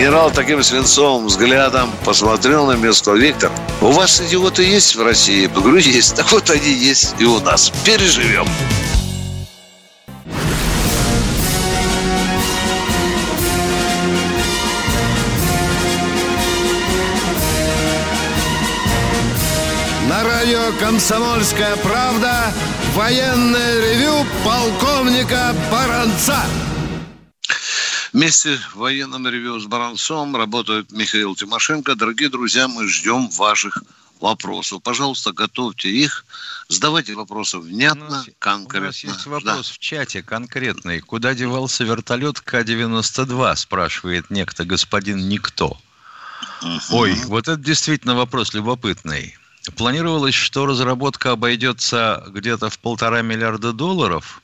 Генерал 0.00 0.30
таким 0.30 0.62
свинцовым 0.62 1.26
взглядом 1.26 1.90
посмотрел 2.06 2.64
на 2.64 2.72
меня 2.72 2.88
и 2.88 2.92
сказал, 2.94 3.20
Виктор, 3.20 3.52
у 3.82 3.90
вас 3.90 4.18
идиоты 4.22 4.62
есть 4.62 4.96
в 4.96 5.02
России? 5.02 5.42
Я 5.42 5.48
говорю, 5.50 5.76
есть. 5.76 6.16
Так 6.16 6.32
вот 6.32 6.48
они 6.48 6.72
есть 6.72 7.14
и 7.18 7.26
у 7.26 7.38
нас. 7.40 7.70
Переживем. 7.84 8.46
На 20.08 20.24
радио 20.24 20.72
«Комсомольская 20.80 21.76
правда» 21.76 22.54
Военное 22.94 23.80
ревю 23.80 24.26
полковника 24.44 25.54
Баранца. 25.70 26.38
Вместе 28.12 28.56
в 28.72 28.76
военном 28.76 29.28
ревю 29.28 29.60
с 29.60 29.66
Баранцом 29.66 30.34
работает 30.34 30.90
Михаил 30.90 31.36
Тимошенко. 31.36 31.94
Дорогие 31.94 32.28
друзья, 32.28 32.66
мы 32.66 32.88
ждем 32.88 33.28
ваших 33.28 33.84
вопросов. 34.20 34.82
Пожалуйста, 34.82 35.32
готовьте 35.32 35.88
их. 35.88 36.24
Задавайте 36.68 37.14
вопросы 37.14 37.58
внятно, 37.58 38.06
у 38.06 38.10
нас, 38.10 38.26
конкретно. 38.38 38.80
У 38.80 38.90
нас 38.90 39.04
есть 39.04 39.26
вопрос 39.26 39.68
да. 39.68 39.74
в 39.74 39.78
чате 39.78 40.22
конкретный. 40.22 41.00
Куда 41.00 41.34
девался 41.34 41.84
вертолет 41.84 42.40
К-92, 42.40 43.56
спрашивает 43.56 44.28
некто 44.30 44.64
господин 44.64 45.28
Никто. 45.28 45.78
uh 46.62 46.78
Ой, 46.90 47.14
вот 47.26 47.46
это 47.46 47.60
действительно 47.60 48.16
вопрос 48.16 48.54
любопытный. 48.54 49.36
Планировалось, 49.76 50.34
что 50.34 50.66
разработка 50.66 51.32
обойдется 51.32 52.24
где-то 52.28 52.70
в 52.70 52.78
полтора 52.80 53.22
миллиарда 53.22 53.72
долларов. 53.72 54.42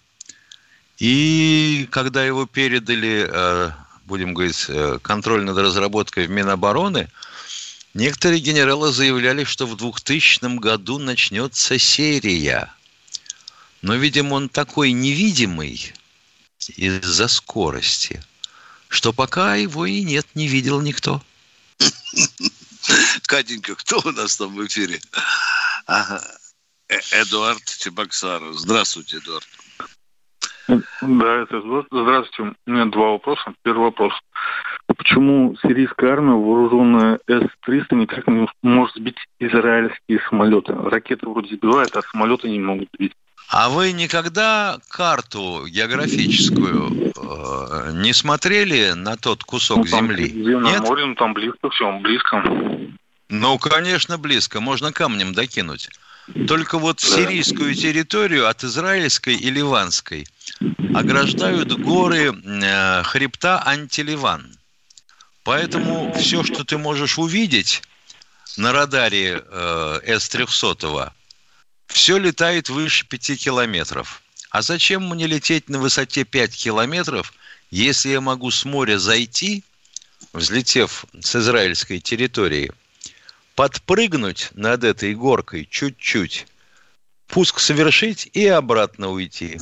И 0.99 1.89
когда 1.91 2.25
его 2.25 2.47
передали, 2.47 3.29
э, 3.31 3.71
будем 4.05 4.35
говорить, 4.35 4.67
э, 4.69 4.99
контроль 5.03 5.45
над 5.45 5.59
разработкой 5.59 6.27
в 6.27 6.31
Минобороны– 6.31 7.11
Некоторые 7.97 8.41
генералы 8.41 8.93
заявляли, 8.93 9.45
что 9.45 9.67
в 9.67 9.75
2000 9.75 10.59
году 10.59 10.99
начнется 10.99 11.79
серия. 11.79 12.71
Но, 13.81 13.95
видимо, 13.95 14.35
он 14.35 14.51
такой 14.51 14.93
невидимый 14.93 15.95
из-за 16.77 17.27
скорости, 17.27 18.23
что 18.89 19.15
пока 19.15 19.55
его 19.55 19.87
и 19.87 20.03
нет, 20.03 20.27
не 20.35 20.47
видел 20.47 20.83
никто. 20.83 21.25
Катенька, 23.23 23.75
кто 23.77 24.03
у 24.05 24.11
нас 24.11 24.37
там 24.37 24.55
в 24.55 24.67
эфире? 24.67 25.01
Э, 25.89 26.21
Эдуард 27.13 27.65
Чебоксаров. 27.65 28.59
Здравствуйте, 28.59 29.17
Эдуард. 29.17 29.49
Да, 31.07 31.43
это 31.43 31.63
здравствуйте. 31.91 32.55
У 32.67 32.71
меня 32.71 32.87
два 32.87 33.13
вопроса. 33.13 33.55
Первый 33.63 33.85
вопрос. 33.85 34.13
Почему 34.87 35.57
сирийская 35.63 36.13
армия, 36.13 36.33
вооруженная 36.35 37.19
С-300, 37.29 37.95
никак 37.95 38.27
не 38.27 38.47
может 38.63 38.95
сбить 38.97 39.19
израильские 39.39 40.21
самолеты? 40.29 40.75
Ракеты 40.75 41.29
вроде 41.29 41.55
сбивают, 41.55 41.97
а 41.97 42.03
самолеты 42.03 42.49
не 42.49 42.61
могут 42.61 42.89
сбить. 42.95 43.13
А 43.49 43.69
вы 43.69 43.93
никогда 43.93 44.79
карту 44.89 45.67
географическую 45.69 47.13
э, 47.15 47.93
не 47.93 48.13
смотрели 48.13 48.93
на 48.93 49.17
тот 49.17 49.45
кусок 49.45 49.79
ну, 49.79 49.85
там, 49.85 50.07
земли? 50.07 50.29
Где 50.29 50.57
Нет? 50.57 50.81
море, 50.81 51.05
ну 51.05 51.15
там 51.15 51.33
близко 51.33 51.71
все, 51.71 51.99
близко. 52.01 52.43
Ну, 53.29 53.59
конечно, 53.59 54.19
близко. 54.19 54.61
Можно 54.61 54.93
камнем 54.93 55.33
докинуть. 55.33 55.91
Только 56.49 56.79
вот 56.79 57.01
сирийскую 57.01 57.75
территорию 57.75 58.49
от 58.49 58.65
израильской 58.65 59.37
и 59.37 59.49
ливанской 59.51 60.27
ограждают 60.95 61.73
горы 61.81 62.33
э, 62.33 63.03
хребта 63.05 63.63
Антиливан. 63.65 64.57
Поэтому 65.45 66.13
все, 66.15 66.43
что 66.43 66.65
ты 66.65 66.79
можешь 66.79 67.19
увидеть 67.19 67.83
на 68.57 68.73
радаре 68.73 69.45
э, 69.47 70.01
С-300, 70.05 71.13
все 71.87 72.19
летает 72.19 72.69
выше 72.69 73.07
5 73.07 73.39
километров. 73.39 74.23
А 74.51 74.63
зачем 74.63 75.09
мне 75.09 75.27
лететь 75.27 75.69
на 75.69 75.79
высоте 75.79 76.25
5 76.25 76.57
километров, 76.57 77.33
если 77.71 78.09
я 78.09 78.21
могу 78.21 78.51
с 78.51 78.65
моря 78.65 78.99
зайти, 78.99 79.63
взлетев 80.33 81.05
с 81.21 81.37
израильской 81.37 82.01
территории, 82.01 82.73
подпрыгнуть 83.57 84.51
над 84.55 84.85
этой 84.85 85.15
горкой 85.15 85.67
чуть-чуть, 85.69 86.47
пуск 87.27 87.59
совершить 87.59 88.31
и 88.35 88.47
обратно 88.47 89.11
уйти. 89.11 89.59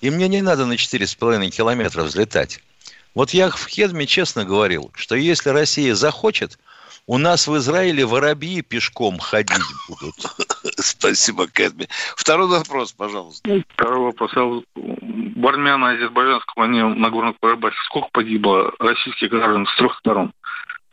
И 0.00 0.10
мне 0.10 0.28
не 0.28 0.42
надо 0.42 0.66
на 0.66 0.74
4,5 0.74 1.48
километра 1.50 2.02
взлетать. 2.02 2.60
Вот 3.14 3.30
я 3.30 3.50
в 3.50 3.70
Хедме 3.70 4.06
честно 4.06 4.44
говорил, 4.44 4.90
что 4.94 5.14
если 5.14 5.50
Россия 5.50 5.94
захочет, 5.94 6.58
у 7.06 7.18
нас 7.18 7.46
в 7.46 7.56
Израиле 7.56 8.04
воробьи 8.06 8.62
пешком 8.62 9.18
ходить 9.18 9.62
будут. 9.88 10.14
Спасибо, 10.76 11.46
Кэдми. 11.46 11.88
Второй 12.16 12.48
вопрос, 12.48 12.92
пожалуйста. 12.92 13.62
Второй 13.74 14.00
вопрос. 14.06 14.32
А 14.34 14.44
в 14.44 15.46
армяно-азербайджанском 15.46 16.54
войне 16.56 16.84
на 16.84 17.10
Горном 17.10 17.36
Карабахе 17.40 17.76
сколько 17.86 18.08
погибло 18.12 18.72
российских 18.78 19.30
граждан 19.30 19.66
с 19.66 19.76
трех 19.76 19.96
сторон? 19.98 20.32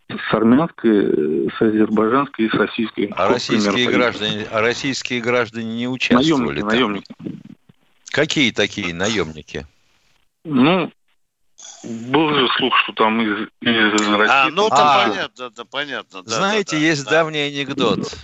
С 0.09 0.33
армянской, 0.33 1.49
с 1.51 1.61
азербайджанской 1.61 2.45
и 2.45 2.49
с 2.49 2.53
российской. 2.53 3.13
А 3.15 3.27
российские 3.27 3.91
граждане, 3.91 4.47
а 4.51 4.61
российские 4.61 5.21
граждане 5.21 5.75
не 5.75 5.87
участвовали? 5.87 6.61
Наемники, 6.61 7.05
там? 7.13 7.23
наемники. 7.23 7.41
Какие 8.11 8.51
такие 8.51 8.93
наемники? 8.93 9.67
Ну, 10.43 10.91
был 11.83 12.33
же 12.33 12.47
слух, 12.57 12.75
что 12.83 12.93
там 12.93 13.21
из, 13.21 13.47
из 13.61 13.93
России... 13.93 14.31
А, 14.31 14.49
ну, 14.49 14.69
там 14.69 14.79
а, 14.79 15.07
понятно, 15.07 15.49
да, 15.51 15.65
понятно. 15.65 16.23
Да, 16.23 16.35
Знаете, 16.35 16.75
да, 16.75 16.81
да, 16.81 16.87
есть 16.87 17.05
да. 17.05 17.11
давний 17.11 17.47
анекдот 17.47 18.17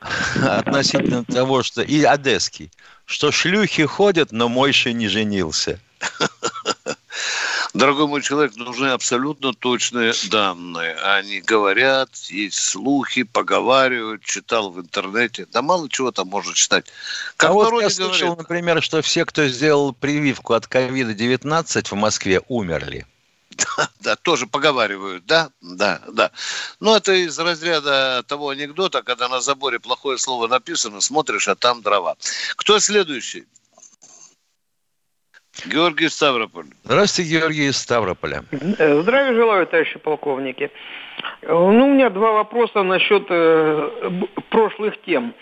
относительно 0.42 1.24
того, 1.24 1.62
что... 1.62 1.82
И 1.82 2.02
одесский, 2.04 2.70
что 3.04 3.32
шлюхи 3.32 3.84
ходят, 3.84 4.32
но 4.32 4.48
Мойша 4.48 4.92
не 4.92 5.08
женился. 5.08 5.80
Дорогой 7.74 8.06
мой 8.06 8.22
человек, 8.22 8.54
нужны 8.54 8.86
абсолютно 8.86 9.52
точные 9.52 10.14
данные. 10.30 10.94
Они 10.94 11.40
говорят, 11.40 12.14
есть 12.28 12.56
слухи, 12.56 13.24
поговаривают, 13.24 14.22
читал 14.24 14.70
в 14.70 14.80
интернете. 14.80 15.46
Да 15.50 15.60
мало 15.60 15.88
чего 15.88 16.12
там 16.12 16.28
можно 16.28 16.54
читать. 16.54 16.86
Как 17.36 17.50
а 17.50 17.52
вот 17.52 17.82
я 17.82 17.90
слышал, 17.90 18.28
говорит, 18.28 18.38
например, 18.38 18.80
что 18.80 19.02
все, 19.02 19.24
кто 19.24 19.48
сделал 19.48 19.92
прививку 19.92 20.54
от 20.54 20.68
ковида-19 20.68 21.88
в 21.88 21.94
Москве, 21.94 22.40
умерли. 22.48 23.06
Да, 23.56 23.88
да, 24.00 24.16
тоже 24.16 24.46
поговаривают, 24.46 25.26
да, 25.26 25.50
да, 25.60 26.00
да. 26.12 26.30
Но 26.80 26.96
это 26.96 27.12
из 27.12 27.38
разряда 27.38 28.24
того 28.26 28.50
анекдота, 28.50 29.02
когда 29.02 29.28
на 29.28 29.40
заборе 29.40 29.78
плохое 29.78 30.18
слово 30.18 30.48
написано, 30.48 31.00
смотришь, 31.00 31.48
а 31.48 31.54
там 31.54 31.82
дрова. 31.82 32.16
Кто 32.56 32.78
следующий? 32.78 33.46
Георгий 35.66 36.08
Ставрополь. 36.08 36.66
Здравствуйте, 36.84 37.30
Георгий 37.30 37.66
из 37.68 37.76
Ставрополя. 37.76 38.44
Э, 38.78 39.00
здравия 39.02 39.34
желаю, 39.34 39.66
товарищи 39.66 39.98
полковники. 39.98 40.70
Э, 41.42 41.48
ну, 41.52 41.88
у 41.88 41.92
меня 41.94 42.10
два 42.10 42.32
вопроса 42.32 42.82
насчет 42.82 43.26
э, 43.30 44.10
прошлых 44.50 45.00
тем. 45.06 45.34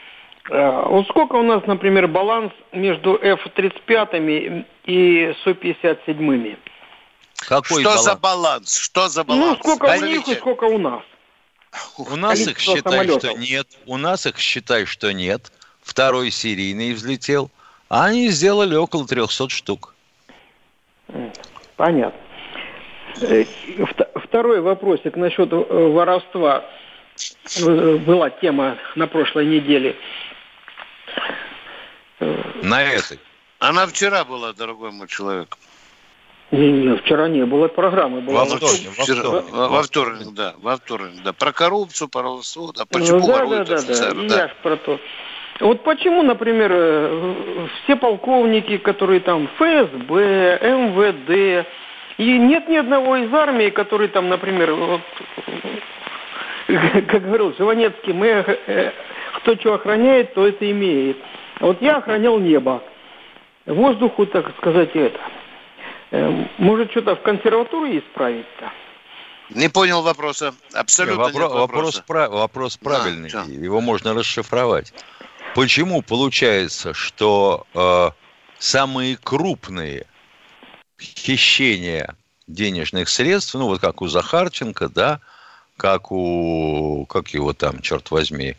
Э, 0.51 0.85
вот 0.88 1.09
сколько 1.09 1.37
у 1.37 1.42
нас, 1.42 1.66
например, 1.66 2.09
баланс 2.09 2.53
между 2.72 3.14
F-35 3.16 4.64
и 4.85 5.35
Су-57? 5.44 6.59
Какой 7.48 7.81
Что 7.81 7.90
баланс? 7.90 8.05
за 8.05 8.16
баланс? 8.16 8.77
Что 8.77 9.09
за 9.09 9.25
баланс? 9.25 9.44
Ну, 9.46 9.57
сколько 9.57 9.87
Скажите. 9.87 10.07
у 10.07 10.09
них 10.11 10.29
и 10.29 10.35
сколько 10.35 10.64
у 10.64 10.79
нас? 10.79 11.03
У 11.96 12.16
нас 12.16 12.38
их 12.46 12.59
считай, 12.59 12.83
самолетов. 12.83 13.22
что 13.31 13.33
нет. 13.33 13.66
У 13.87 13.96
нас 13.96 14.27
их 14.27 14.38
считай, 14.38 14.85
что 14.85 15.12
нет. 15.12 15.51
Второй 15.83 16.31
серийный 16.31 16.92
взлетел. 16.92 17.51
А 17.88 18.07
они 18.07 18.29
сделали 18.29 18.75
около 18.77 19.07
300 19.07 19.48
штук. 19.48 19.91
Понятно. 21.77 22.18
Э, 23.20 23.44
второй 24.14 24.61
вопросик 24.61 25.16
насчет 25.16 25.53
э, 25.53 25.57
воровства. 25.57 26.64
Э, 27.61 27.96
была 27.96 28.31
тема 28.31 28.79
на 28.96 29.07
прошлой 29.07 29.46
неделе. 29.46 29.96
На 32.62 32.83
этой? 32.83 33.18
Она 33.59 33.87
вчера 33.87 34.25
была, 34.25 34.53
дорогой 34.53 34.92
мой 34.92 35.09
человек. 35.09 35.57
Не, 36.53 36.70
не, 36.70 36.96
вчера 36.96 37.29
не 37.29 37.44
было 37.46 37.68
программы. 37.68 38.20
Была 38.20 38.44
во 38.44 38.57
вторник, 38.57 38.90
во 38.96 39.05
вторник, 39.05 39.53
во 39.53 39.83
вторник, 39.83 40.35
да, 40.35 40.55
во 40.59 40.77
вторник, 40.77 41.22
да. 41.25 41.33
Про 41.33 41.53
коррупцию, 41.53 42.09
про 42.09 42.22
воровство, 42.22 42.72
да. 42.72 42.85
Почему 42.85 43.20
ну, 43.20 43.27
да, 43.27 43.64
да, 43.64 43.64
да, 43.64 43.83
да, 43.83 44.14
да. 44.14 44.37
Я 44.37 44.48
про 44.62 44.77
то. 44.77 45.01
Вот 45.61 45.85
почему, 45.85 46.23
например, 46.23 46.71
э, 46.75 47.67
все 47.85 47.97
полковники, 47.97 48.79
которые 48.79 49.21
там 49.21 49.49
ФСБ, 49.59 50.59
МВД, 50.62 51.67
и 52.19 52.38
нет 52.38 52.69
ни 52.69 52.77
одного 52.77 53.17
из 53.17 53.33
армии, 53.33 53.71
который 53.71 54.09
там, 54.09 54.29
например, 54.29 54.73
вот, 54.75 55.01
как 57.09 57.23
говорил 57.23 57.55
Живанецкий, 57.57 58.12
мы, 58.12 58.27
э, 58.27 58.93
кто 59.37 59.57
что 59.57 59.75
охраняет, 59.75 60.35
то 60.35 60.47
это 60.47 60.71
имеет. 60.71 61.19
Вот 61.61 61.81
я 61.83 61.99
охранял 61.99 62.38
небо. 62.38 62.83
Воздуху, 63.67 64.27
так 64.27 64.57
сказать, 64.57 64.91
это. 64.95 65.21
Э, 66.11 66.45
может, 66.59 66.91
что-то 66.91 67.17
в 67.17 67.23
консерватуре 67.23 67.99
исправить-то? 67.99 68.73
Не 69.51 69.69
понял 69.69 70.03
вопроса. 70.03 70.55
Абсолютно 70.75 71.25
Вопро- 71.25 71.43
нет 71.43 71.51
вопроса. 71.51 72.05
Вопрос, 72.07 72.31
вопрос 72.31 72.77
правильный. 72.79 73.31
Да, 73.31 73.43
Его 73.43 73.81
можно 73.81 74.15
расшифровать. 74.15 74.93
Почему 75.55 76.01
получается, 76.01 76.95
что 76.95 77.67
э, 77.75 78.11
самые 78.59 79.19
крупные 79.19 80.07
хищения 80.99 82.17
денежных 82.47 83.09
средств, 83.11 83.55
ну 83.55 83.67
вот 83.67 83.81
как 83.81 84.01
у 84.01 84.09
Захарченко, 84.09 84.88
да, 84.88 85.21
как 85.77 86.11
у, 86.11 87.05
как 87.07 87.29
его 87.31 87.53
там, 87.53 87.83
черт 87.83 88.11
возьми, 88.11 88.57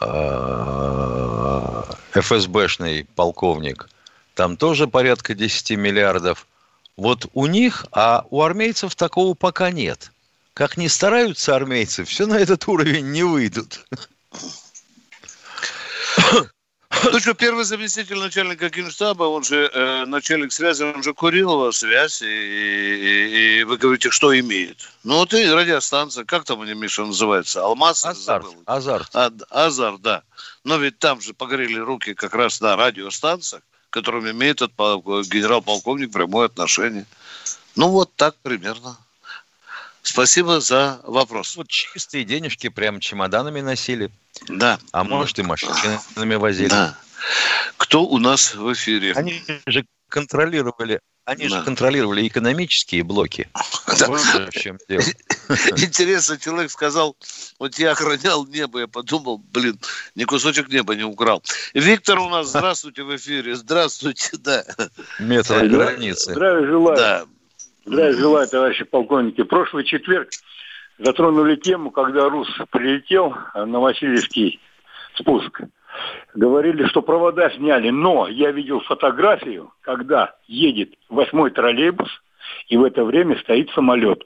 э, 0.00 1.82
ФСБшный 2.12 3.06
полковник, 3.16 3.88
там 4.34 4.56
тоже 4.56 4.86
порядка 4.86 5.34
10 5.34 5.70
миллиардов. 5.78 6.46
Вот 6.96 7.26
у 7.32 7.46
них, 7.46 7.86
а 7.92 8.26
у 8.30 8.42
армейцев 8.42 8.94
такого 8.96 9.34
пока 9.34 9.70
нет. 9.70 10.12
Как 10.52 10.76
ни 10.76 10.88
стараются 10.88 11.56
армейцы, 11.56 12.04
все 12.04 12.26
на 12.26 12.34
этот 12.34 12.66
уровень 12.68 13.12
не 13.12 13.22
выйдут. 13.22 13.86
Что, 17.18 17.34
первый 17.34 17.64
заместитель 17.64 18.18
начальника 18.18 18.70
Генштаба, 18.70 19.24
он 19.24 19.44
же 19.44 19.70
э, 19.72 20.04
начальник 20.06 20.52
связи, 20.52 20.82
он 20.82 21.02
же 21.02 21.14
курировал 21.14 21.72
связь, 21.72 22.22
и, 22.22 22.26
и, 22.26 23.60
и 23.60 23.64
вы 23.64 23.76
говорите, 23.76 24.10
что 24.10 24.38
имеет. 24.38 24.90
Ну 25.04 25.16
вот 25.16 25.34
и 25.34 25.48
радиостанция, 25.48 26.24
как 26.24 26.44
там 26.44 26.62
они, 26.62 26.74
Миша, 26.74 27.04
называется? 27.04 27.62
Алмаз? 27.62 28.04
Азарт. 28.04 28.44
Забыл. 28.44 28.62
Азарт. 28.66 29.10
А, 29.14 29.30
Азар, 29.50 29.98
да. 29.98 30.22
Но 30.64 30.76
ведь 30.78 30.98
там 30.98 31.20
же 31.20 31.34
погорели 31.34 31.78
руки 31.78 32.14
как 32.14 32.34
раз 32.34 32.60
на 32.60 32.74
радиостанциях, 32.76 33.62
к 33.90 33.92
которым 33.92 34.28
имеет 34.30 34.62
этот 34.62 34.72
генерал-полковник 34.76 36.10
прямое 36.10 36.46
отношение. 36.46 37.06
Ну 37.76 37.88
вот 37.88 38.14
так 38.16 38.34
примерно. 38.42 38.96
Спасибо 40.08 40.58
за 40.60 41.00
вопрос. 41.04 41.54
Вот 41.56 41.68
чистые 41.68 42.24
денежки 42.24 42.70
прям 42.70 42.98
чемоданами 42.98 43.60
носили. 43.60 44.10
Да. 44.48 44.78
А 44.90 45.04
может 45.04 45.38
и 45.38 45.42
машинами 45.42 46.34
возили. 46.36 46.70
Да. 46.70 46.96
Кто 47.76 48.04
у 48.04 48.16
нас 48.16 48.54
в 48.54 48.72
эфире? 48.72 49.12
Они 49.12 49.42
же 49.66 49.84
контролировали 50.08 51.00
они 51.26 51.46
да. 51.48 51.58
же 51.58 51.62
контролировали 51.62 52.26
экономические 52.26 53.02
блоки. 53.02 53.50
Да. 53.98 54.06
Вот 54.06 54.20
в 54.22 54.50
чем 54.52 54.78
дело. 54.88 55.02
Интересно, 55.76 56.38
человек 56.38 56.70
сказал, 56.70 57.18
вот 57.58 57.78
я 57.78 57.90
охранял 57.90 58.46
небо, 58.46 58.80
я 58.80 58.86
подумал, 58.86 59.36
блин, 59.36 59.78
ни 60.14 60.24
кусочек 60.24 60.70
неба 60.70 60.94
не 60.94 61.04
украл. 61.04 61.42
Виктор 61.74 62.18
у 62.20 62.30
нас, 62.30 62.48
здравствуйте 62.48 63.02
в 63.02 63.14
эфире, 63.14 63.56
здравствуйте, 63.56 64.38
да. 64.38 64.64
Метр 65.18 65.66
границы. 65.66 66.32
Здравия 66.32 66.66
желаю. 66.66 66.96
Да. 66.96 67.26
Здравия 67.88 68.12
желаю, 68.12 68.46
товарищи 68.46 68.84
полковники. 68.84 69.42
Прошлый 69.44 69.82
четверг 69.82 70.28
затронули 70.98 71.56
тему, 71.56 71.90
когда 71.90 72.28
Рус 72.28 72.46
прилетел 72.70 73.34
на 73.54 73.80
Васильевский 73.80 74.60
спуск. 75.14 75.62
Говорили, 76.34 76.84
что 76.88 77.00
провода 77.00 77.48
сняли, 77.50 77.88
но 77.88 78.28
я 78.28 78.50
видел 78.50 78.80
фотографию, 78.80 79.72
когда 79.80 80.34
едет 80.46 80.96
восьмой 81.08 81.50
троллейбус, 81.50 82.10
и 82.68 82.76
в 82.76 82.84
это 82.84 83.04
время 83.04 83.40
стоит 83.40 83.70
самолет. 83.70 84.22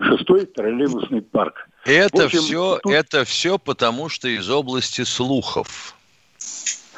Шестой 0.00 0.46
троллейбусный 0.46 1.22
парк. 1.22 1.68
Это 1.84 2.24
общем, 2.24 2.40
все, 2.40 2.80
тут... 2.82 2.92
это 2.92 3.24
все 3.24 3.56
потому, 3.56 4.08
что 4.08 4.26
из 4.26 4.50
области 4.50 5.02
слухов. 5.02 5.94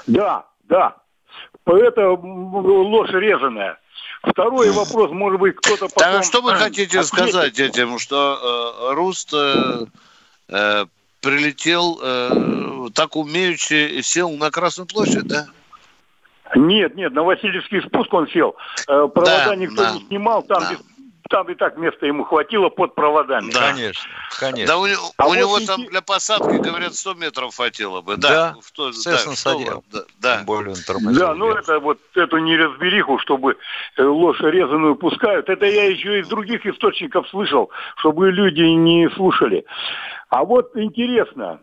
Да, 0.07 0.47
да. 0.65 0.97
Это 1.67 2.09
ложь 2.09 3.11
резаная. 3.11 3.79
Второй 4.23 4.71
вопрос, 4.71 5.11
может 5.13 5.41
быть, 5.41 5.57
кто-то 5.57 5.89
потом... 5.89 6.03
Так, 6.03 6.21
а 6.21 6.23
что 6.23 6.41
вы 6.43 6.55
хотите 6.55 7.01
ответит? 7.01 7.07
сказать 7.07 7.59
этим, 7.59 7.99
что 7.99 8.91
э, 8.91 8.95
Руст 8.95 9.33
э, 9.33 9.87
э, 10.49 10.87
прилетел 11.21 12.01
э, 12.03 12.89
так 12.95 13.17
умеючи 13.17 14.01
сел 14.03 14.31
на 14.31 14.51
Красную 14.51 14.87
площадь, 14.87 15.27
да? 15.27 15.47
Нет, 16.57 16.97
нет, 16.97 17.13
на 17.13 17.23
Васильевский 17.23 17.83
спуск 17.83 18.13
он 18.13 18.27
сел. 18.29 18.57
Э, 18.89 19.09
провода 19.13 19.47
да, 19.47 19.57
никто 19.57 19.83
да, 19.83 19.93
не 19.93 20.01
снимал, 20.07 20.43
там 20.43 20.63
да 20.63 20.77
там 21.29 21.49
и 21.49 21.55
так 21.55 21.77
места 21.77 22.07
ему 22.07 22.25
хватило 22.25 22.69
под 22.69 22.95
проводами. 22.95 23.51
Да, 23.51 23.73
конечно, 23.73 24.11
конечно. 24.39 24.67
Да, 24.67 24.79
у, 24.79 24.87
а 25.17 25.29
у 25.29 25.35
него 25.35 25.51
вот 25.51 25.67
там 25.67 25.85
для 25.85 26.03
посадки, 26.03 26.57
говорят, 26.57 26.95
100 26.95 27.15
метров 27.15 27.55
хватило 27.55 28.01
бы. 28.01 28.17
Да, 28.17 28.29
да 28.29 28.57
в 28.61 28.73
то, 28.73 28.91
да, 29.05 29.81
да, 29.93 30.01
да. 30.21 30.43
Более 30.45 30.75
да, 30.89 31.35
ну 31.35 31.53
это 31.53 31.79
вот 31.79 31.99
эту 32.15 32.39
неразбериху, 32.39 33.19
чтобы 33.19 33.57
э, 33.97 34.03
ложь 34.03 34.41
резаную 34.41 34.97
пускают, 34.97 35.49
это 35.49 35.67
я 35.67 35.85
еще 35.85 36.21
из 36.21 36.29
других 36.29 36.67
источников 36.67 37.29
слышал, 37.29 37.71
чтобы 37.97 38.31
люди 38.31 38.63
не 38.63 39.09
слушали. 39.11 39.65
А 40.29 40.45
вот 40.45 40.77
интересно, 40.77 41.61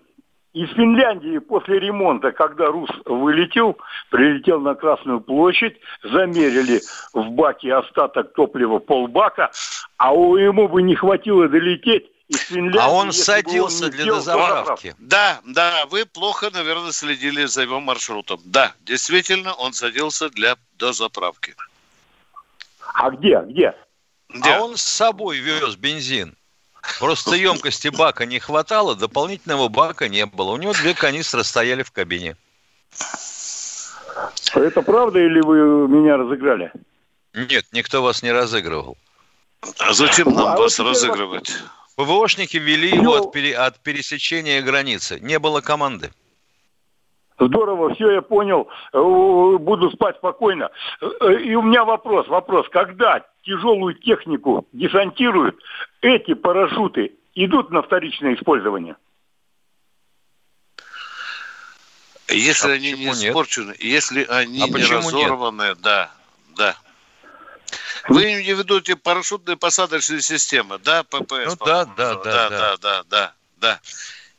из 0.56 0.70
Финляндии 0.70 1.38
после 1.40 1.80
ремонта, 1.80 2.32
когда 2.32 2.68
Рус 2.68 2.90
вылетел, 3.06 3.78
прилетел 4.10 4.62
на 4.62 4.74
Красную 4.74 5.20
площадь, 5.20 5.78
замерили 6.02 6.82
в 7.14 7.30
баке 7.32 7.74
остаток 7.74 8.34
топлива 8.34 8.80
полбака, 8.80 9.52
а 9.98 10.14
ему 10.14 10.70
бы 10.70 10.82
не 10.82 10.96
хватило 10.96 11.50
долететь 11.50 12.06
из 12.30 12.40
Финляндии. 12.40 12.80
А 12.80 12.90
он 12.90 13.12
садился 13.12 13.86
он 13.86 13.92
для 13.92 14.06
дозаправки. 14.06 14.96
Да, 14.98 15.42
да, 15.46 15.86
вы 15.88 16.06
плохо, 16.06 16.50
наверное, 16.54 16.94
следили 16.94 17.44
за 17.44 17.64
его 17.64 17.82
маршрутом. 17.82 18.40
Да, 18.46 18.74
действительно, 18.80 19.54
он 19.56 19.74
садился 19.74 20.30
для 20.30 20.56
дозаправки. 20.78 21.54
А 22.94 23.10
где, 23.10 23.42
где? 23.42 23.76
где? 24.30 24.54
А 24.54 24.64
он 24.64 24.78
с 24.78 24.84
собой 24.84 25.40
вез 25.40 25.76
бензин. 25.76 26.38
Просто 27.00 27.36
емкости 27.36 27.90
бака 27.90 28.26
не 28.26 28.40
хватало, 28.40 28.96
дополнительного 28.96 29.68
бака 29.68 30.08
не 30.08 30.26
было. 30.26 30.52
У 30.52 30.58
него 30.58 30.74
две 30.74 30.94
канистры 30.94 31.44
стояли 31.44 31.84
в 31.84 31.92
кабине. 31.92 32.38
Это 34.54 34.82
правда 34.82 35.20
или 35.20 35.42
вы 35.42 35.88
меня 35.88 36.18
разыграли? 36.18 36.72
Нет, 37.34 37.66
никто 37.74 38.02
вас 38.02 38.24
не 38.24 38.32
разыгрывал. 38.32 38.98
А 39.80 39.94
зачем 39.94 40.34
нам 40.34 40.48
а 40.48 40.58
вас 40.58 40.80
вот 40.80 40.88
разыгрывать? 40.88 41.52
ПВОшники 41.96 42.58
вели 42.58 42.90
его 42.90 43.16
от, 43.16 43.32
пере, 43.32 43.56
от 43.58 43.80
пересечения 43.80 44.62
границы. 44.62 45.20
Не 45.20 45.40
было 45.40 45.62
команды. 45.62 46.12
Здорово, 47.38 47.94
все, 47.94 48.12
я 48.12 48.22
понял. 48.22 48.70
Э, 48.94 49.58
буду 49.60 49.92
спать 49.92 50.16
спокойно. 50.18 50.70
Э, 51.02 51.34
и 51.42 51.54
у 51.56 51.62
меня 51.62 51.84
вопрос, 51.84 52.28
вопрос. 52.28 52.68
Когда 52.70 53.26
тяжелую 53.44 53.96
технику 53.96 54.66
десантируют, 54.72 55.58
эти 56.02 56.34
парашюты 56.34 57.14
идут 57.34 57.72
на 57.72 57.82
вторичное 57.82 58.36
использование? 58.36 58.96
Если 62.30 62.72
а 62.72 62.74
они 62.74 62.94
не 62.94 63.12
испорчены, 63.12 63.72
нет? 63.72 63.82
если 63.82 64.24
они 64.24 64.64
а 64.64 64.68
не 64.68 64.86
разорваны, 64.86 65.70
нет? 65.70 65.82
да, 65.82 66.12
да. 66.58 66.76
Вы 68.08 68.24
имеете 68.24 68.56
в 68.56 68.60
виду 68.60 68.80
эти 68.80 68.94
парашютные 68.94 69.58
посадочные 69.58 70.22
системы, 70.22 70.80
да, 70.80 71.04
ППС? 71.04 71.58
Ну, 71.60 71.66
да, 71.66 71.86
да, 71.86 72.16
да, 72.16 72.24
да, 72.24 72.50
да, 72.50 72.78
да, 72.78 73.04
да, 73.10 73.34
да. 73.58 73.80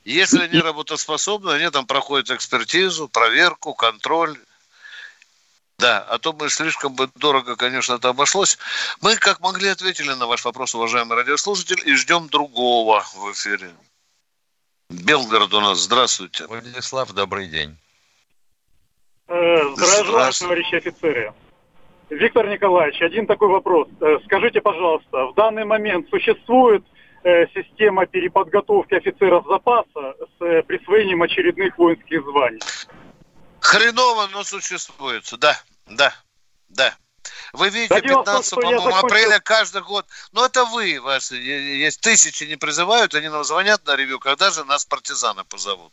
Если 0.06 0.40
они 0.40 0.60
работоспособны, 0.60 1.50
они 1.50 1.68
там 1.68 1.84
проходят 1.84 2.30
экспертизу, 2.30 3.08
проверку, 3.08 3.74
контроль. 3.74 4.38
Да, 5.78 5.98
а 5.98 6.18
то 6.18 6.32
мы 6.32 6.48
слишком 6.48 6.94
бы 6.94 7.10
дорого, 7.16 7.56
конечно, 7.56 7.94
это 7.94 8.10
обошлось. 8.10 8.56
Мы, 9.00 9.16
как 9.16 9.40
могли, 9.40 9.68
ответили 9.68 10.12
на 10.12 10.28
ваш 10.28 10.44
вопрос, 10.44 10.76
уважаемый 10.76 11.16
радиослушатель, 11.16 11.82
и 11.84 11.96
ждем 11.96 12.28
другого 12.28 13.04
в 13.16 13.32
эфире. 13.32 13.72
Белгород 14.90 15.52
у 15.52 15.60
нас, 15.60 15.80
здравствуйте. 15.80 16.46
Владислав, 16.46 17.12
добрый 17.12 17.48
день. 17.48 17.76
Э, 19.26 19.74
здравствуйте, 19.74 20.44
товарищи 20.44 20.74
офицеры. 20.76 21.34
Виктор 22.10 22.46
Николаевич, 22.46 23.02
один 23.02 23.26
такой 23.26 23.48
вопрос. 23.48 23.88
Э, 24.00 24.18
скажите, 24.24 24.60
пожалуйста, 24.60 25.26
в 25.26 25.34
данный 25.34 25.64
момент 25.64 26.08
существует 26.10 26.84
система 27.54 28.06
переподготовки 28.06 28.94
офицеров 28.94 29.44
запаса 29.48 30.14
с 30.38 30.44
э, 30.44 30.62
присвоением 30.62 31.22
очередных 31.22 31.76
воинских 31.76 32.22
званий. 32.22 32.60
Хреново, 33.60 34.28
но 34.32 34.44
существует, 34.44 35.24
да, 35.38 35.60
да, 35.86 36.14
да. 36.68 36.94
Вы 37.52 37.70
видите, 37.70 38.00
15 38.00 38.54
по-моему, 38.54 38.94
апреля 38.94 39.40
каждый 39.40 39.82
год. 39.82 40.06
Ну, 40.32 40.44
это 40.44 40.64
вы, 40.66 41.00
вас 41.00 41.32
есть 41.32 42.00
тысячи 42.00 42.44
не 42.44 42.56
призывают, 42.56 43.14
они 43.14 43.28
нам 43.28 43.42
звонят 43.42 43.84
на 43.86 43.96
ревью, 43.96 44.20
когда 44.20 44.50
же 44.50 44.64
нас 44.64 44.84
партизаны 44.84 45.42
позовут. 45.44 45.92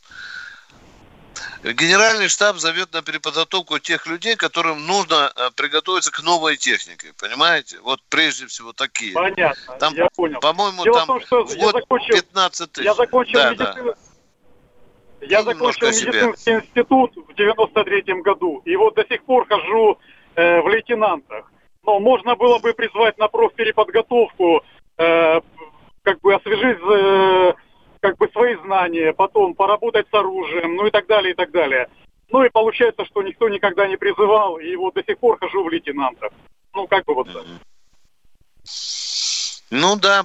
Генеральный 1.63 2.27
штаб 2.27 2.57
зовет 2.57 2.91
на 2.91 3.01
переподготовку 3.01 3.79
тех 3.79 4.05
людей, 4.05 4.35
которым 4.35 4.85
нужно 4.85 5.31
э, 5.33 5.49
приготовиться 5.55 6.11
к 6.11 6.21
новой 6.21 6.57
технике. 6.57 7.13
Понимаете? 7.17 7.79
Вот 7.81 8.01
прежде 8.09 8.47
всего 8.47 8.73
такие. 8.73 9.13
Понятно, 9.13 9.77
там, 9.79 9.93
я 9.93 10.09
понял. 10.13 10.41
По-моему, 10.41 10.83
там 10.83 11.07
том, 11.07 11.21
что 11.21 11.45
в 11.45 11.55
год 11.55 11.73
закончил, 11.73 12.15
15 12.15 12.71
тысяч. 12.73 12.85
Я 12.85 12.93
закончил 12.93 13.39
да, 13.39 13.51
медицину. 13.51 13.85
Да. 13.85 15.25
Я 15.25 15.43
закончил 15.43 15.87
медицинский 15.87 16.51
институт 16.51 17.15
в 17.15 17.31
93-м 17.31 18.21
году. 18.23 18.61
И 18.65 18.75
вот 18.75 18.95
до 18.95 19.05
сих 19.05 19.23
пор 19.23 19.47
хожу 19.47 19.97
э, 20.35 20.59
в 20.59 20.67
лейтенантах. 20.67 21.49
Но 21.85 21.99
можно 22.01 22.35
было 22.35 22.59
бы 22.59 22.73
призвать 22.73 23.17
на 23.17 23.29
профпереподготовку, 23.29 24.63
э, 24.97 25.41
как 26.01 26.19
бы 26.19 26.33
освежить 26.33 26.77
э, 26.81 27.53
как 28.03 28.17
бы 28.17 28.27
свои 28.33 28.55
знания, 28.57 29.13
потом 29.13 29.55
поработать 29.55 30.07
с 30.11 30.13
оружием, 30.13 30.75
ну 30.75 30.85
и 30.85 30.91
так 30.91 31.07
далее, 31.07 31.31
и 31.31 31.35
так 31.35 31.51
далее. 31.51 31.87
Ну 32.29 32.43
и 32.43 32.49
получается, 32.49 33.05
что 33.05 33.23
никто 33.23 33.47
никогда 33.47 33.87
не 33.87 33.95
призывал, 33.95 34.57
и 34.57 34.75
вот 34.75 34.95
до 34.95 35.03
сих 35.03 35.17
пор 35.19 35.39
хожу 35.39 35.63
в 35.63 35.69
лейтенантах. 35.69 36.33
Ну, 36.73 36.85
как 36.85 37.05
бы 37.05 37.13
вот 37.13 37.31
так. 37.31 37.45
Ну 39.75 39.95
да, 39.95 40.23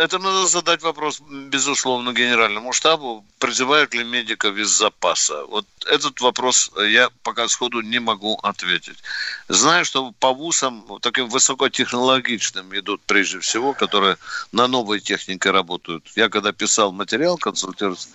это 0.00 0.18
надо 0.18 0.44
задать 0.48 0.82
вопрос, 0.82 1.22
безусловно, 1.30 2.12
генеральному 2.12 2.72
штабу, 2.72 3.24
призывают 3.38 3.94
ли 3.94 4.02
медиков 4.02 4.56
из 4.56 4.70
запаса. 4.70 5.44
Вот 5.44 5.66
этот 5.86 6.20
вопрос 6.20 6.72
я 6.76 7.10
пока 7.22 7.46
сходу 7.46 7.80
не 7.80 8.00
могу 8.00 8.40
ответить. 8.42 8.98
Знаю, 9.46 9.84
что 9.84 10.10
по 10.18 10.32
ВУЗам 10.32 10.84
таким 11.00 11.28
высокотехнологичным 11.28 12.76
идут 12.76 13.00
прежде 13.06 13.38
всего, 13.38 13.72
которые 13.72 14.16
на 14.50 14.66
новой 14.66 14.98
технике 14.98 15.52
работают. 15.52 16.10
Я 16.16 16.28
когда 16.28 16.50
писал 16.50 16.90
материал, 16.90 17.38
консультировался, 17.38 18.08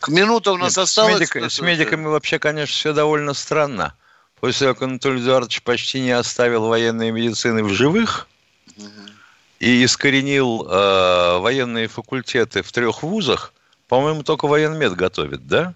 к 0.00 0.08
минуте 0.08 0.50
у 0.50 0.58
нас 0.58 0.76
Нет, 0.76 0.84
осталось... 0.84 1.14
С, 1.30 1.34
медик, 1.34 1.50
с 1.50 1.60
медиками 1.60 2.04
вообще, 2.04 2.38
конечно, 2.38 2.74
все 2.74 2.92
довольно 2.92 3.32
странно. 3.32 3.94
После 4.40 4.66
того, 4.66 4.74
как 4.74 4.82
Анатолий 4.82 5.22
Эдуардович 5.22 5.62
почти 5.62 6.00
не 6.00 6.10
оставил 6.10 6.66
военной 6.66 7.10
медицины 7.10 7.64
в 7.64 7.70
живых, 7.70 8.28
и 9.58 9.84
искоренил 9.84 10.66
э, 10.68 11.38
военные 11.38 11.88
факультеты 11.88 12.62
в 12.62 12.72
трех 12.72 13.02
вузах, 13.02 13.52
по-моему, 13.88 14.22
только 14.22 14.46
военмед 14.46 14.94
готовит, 14.94 15.46
да? 15.46 15.74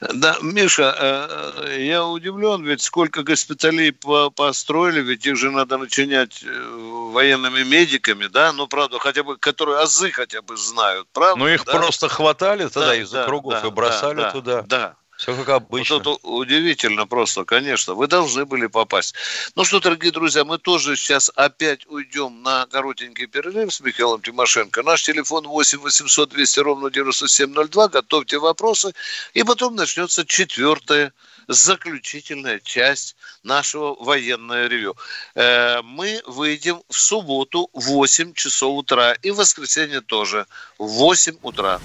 Да, 0.00 0.38
Миша, 0.40 0.94
э, 0.98 1.82
я 1.84 2.04
удивлен, 2.04 2.64
ведь 2.64 2.82
сколько 2.82 3.22
госпиталей 3.22 3.92
построили, 3.92 5.00
ведь 5.00 5.26
их 5.26 5.36
же 5.36 5.50
надо 5.50 5.76
начинять 5.76 6.42
э, 6.42 7.10
военными 7.12 7.62
медиками, 7.62 8.26
да, 8.26 8.52
ну, 8.52 8.66
правда, 8.66 8.98
хотя 8.98 9.22
бы, 9.22 9.36
которые 9.36 9.78
азы 9.78 10.10
хотя 10.10 10.40
бы 10.40 10.56
знают, 10.56 11.08
правда? 11.12 11.38
Ну, 11.38 11.48
их 11.48 11.64
да? 11.64 11.72
просто 11.72 12.08
хватали 12.08 12.68
тогда 12.68 12.88
да, 12.88 12.96
из-за 12.96 13.16
да, 13.18 13.24
кругов 13.26 13.60
да, 13.60 13.68
и 13.68 13.70
бросали 13.70 14.16
да, 14.16 14.30
туда. 14.30 14.62
Да, 14.62 14.96
все 15.20 15.36
как 15.36 15.50
обычно. 15.50 15.96
Вот 15.96 16.00
это 16.00 16.26
удивительно 16.26 17.06
просто, 17.06 17.44
конечно. 17.44 17.92
Вы 17.92 18.06
должны 18.06 18.46
были 18.46 18.66
попасть. 18.66 19.14
Ну 19.54 19.64
что, 19.64 19.78
дорогие 19.78 20.12
друзья, 20.12 20.46
мы 20.46 20.56
тоже 20.56 20.96
сейчас 20.96 21.30
опять 21.34 21.86
уйдем 21.88 22.42
на 22.42 22.64
коротенький 22.66 23.26
перерыв 23.26 23.70
с 23.74 23.80
Михаилом 23.80 24.22
Тимошенко. 24.22 24.82
Наш 24.82 25.02
телефон 25.02 25.46
8 25.46 25.78
800 25.78 26.30
200 26.30 26.60
ровно 26.60 26.90
9702. 26.90 27.88
Готовьте 27.88 28.38
вопросы. 28.38 28.94
И 29.34 29.42
потом 29.42 29.76
начнется 29.76 30.24
четвертая 30.24 31.12
заключительная 31.48 32.58
часть 32.58 33.14
нашего 33.42 34.02
военного 34.02 34.68
ревю. 34.68 34.96
Э, 35.34 35.82
мы 35.82 36.22
выйдем 36.24 36.82
в 36.88 36.98
субботу 36.98 37.68
в 37.74 37.88
8 37.88 38.32
часов 38.32 38.78
утра 38.78 39.12
и 39.12 39.30
в 39.30 39.36
воскресенье 39.36 40.00
тоже 40.00 40.46
в 40.78 40.86
8 40.86 41.36
утра. 41.42 41.78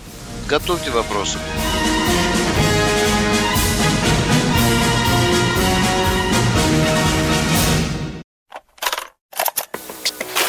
Готовьте 0.47 0.89
вопросы. 0.91 1.37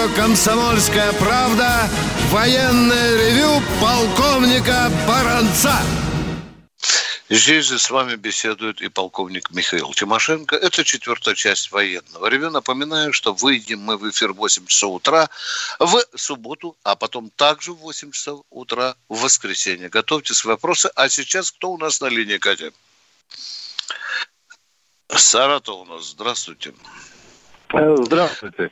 Радио 0.00 0.14
«Комсомольская 0.14 1.12
правда» 1.14 1.88
военное 2.30 3.16
ревю 3.16 3.60
полковника 3.80 4.90
Баранца. 5.06 5.74
Здесь 7.28 7.66
же 7.66 7.78
с 7.78 7.90
вами 7.90 8.16
беседует 8.16 8.80
и 8.80 8.88
полковник 8.88 9.50
Михаил 9.50 9.92
Тимошенко. 9.92 10.56
Это 10.56 10.84
четвертая 10.84 11.34
часть 11.34 11.70
военного 11.70 12.26
ревю. 12.26 12.50
Напоминаю, 12.50 13.12
что 13.12 13.32
выйдем 13.34 13.80
мы 13.80 13.96
в 13.96 14.08
эфир 14.08 14.32
в 14.32 14.36
8 14.36 14.66
часов 14.66 14.94
утра 14.96 15.28
в 15.78 16.02
субботу, 16.16 16.76
а 16.82 16.96
потом 16.96 17.30
также 17.36 17.72
в 17.72 17.76
8 17.76 18.10
часов 18.10 18.42
утра 18.50 18.94
в 19.08 19.20
воскресенье. 19.20 19.88
Готовьте 19.88 20.34
свои 20.34 20.54
вопросы. 20.54 20.90
А 20.96 21.08
сейчас 21.08 21.52
кто 21.52 21.70
у 21.70 21.78
нас 21.78 22.00
на 22.00 22.06
линии, 22.06 22.38
Катя? 22.38 22.72
Саратов 25.08 25.80
у 25.80 25.84
нас. 25.84 26.10
Здравствуйте. 26.10 26.74
Э, 27.72 27.96
здравствуйте. 27.98 28.70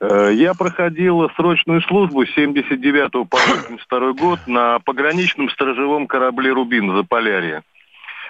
Э, 0.00 0.30
я 0.32 0.54
проходил 0.54 1.28
срочную 1.36 1.82
службу 1.82 2.24
с 2.24 2.34
79 2.34 3.28
по 3.28 3.36
82 3.36 4.12
год 4.14 4.38
на 4.46 4.78
пограничном 4.78 5.50
сторожевом 5.50 6.06
корабле 6.06 6.52
«Рубин» 6.52 6.96
за 6.96 7.04
Полярье. 7.04 7.62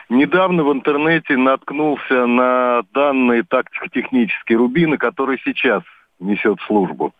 Недавно 0.08 0.64
в 0.64 0.72
интернете 0.72 1.36
наткнулся 1.36 2.26
на 2.26 2.82
данные 2.92 3.44
тактико-технические 3.44 4.58
рубины, 4.58 4.98
который 4.98 5.40
сейчас 5.44 5.84
несет 6.18 6.58
службу. 6.66 7.14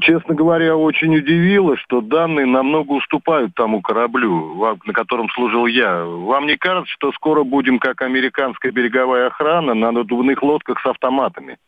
Честно 0.00 0.34
говоря, 0.34 0.76
очень 0.76 1.16
удивило, 1.16 1.76
что 1.76 2.00
данные 2.00 2.46
намного 2.46 2.92
уступают 2.92 3.54
тому 3.54 3.80
кораблю, 3.82 4.78
на 4.84 4.92
котором 4.92 5.28
служил 5.30 5.66
я. 5.66 6.04
Вам 6.04 6.46
не 6.46 6.56
кажется, 6.56 6.92
что 6.92 7.12
скоро 7.12 7.42
будем, 7.42 7.78
как 7.78 8.02
американская 8.02 8.70
береговая 8.70 9.28
охрана, 9.28 9.74
на 9.74 9.90
надувных 9.90 10.42
лодках 10.42 10.80
с 10.80 10.86
автоматами? 10.86 11.58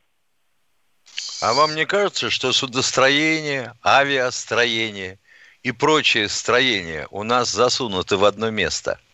А 1.40 1.54
вам 1.54 1.74
не 1.74 1.86
кажется, 1.86 2.30
что 2.30 2.52
судостроение, 2.52 3.72
авиастроение 3.84 5.18
и 5.62 5.72
прочие 5.72 6.28
строения 6.28 7.06
у 7.10 7.22
нас 7.22 7.50
засунуты 7.50 8.16
в 8.16 8.24
одно 8.24 8.50
место– 8.50 8.98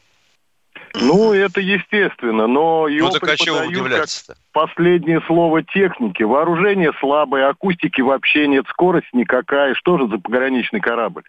ну, 0.94 1.32
это 1.32 1.60
естественно, 1.60 2.46
но 2.46 2.86
и 2.86 3.00
ну, 3.00 3.10
так 3.10 3.24
а 3.24 3.26
как 3.26 4.36
последнее 4.52 5.20
слово 5.26 5.64
техники. 5.64 6.22
Вооружение 6.22 6.92
слабое, 7.00 7.48
акустики 7.48 8.00
вообще 8.00 8.46
нет, 8.46 8.64
скорость 8.68 9.12
никакая. 9.12 9.74
Что 9.74 9.98
же 9.98 10.08
за 10.08 10.18
пограничный 10.18 10.80
корабль? 10.80 11.24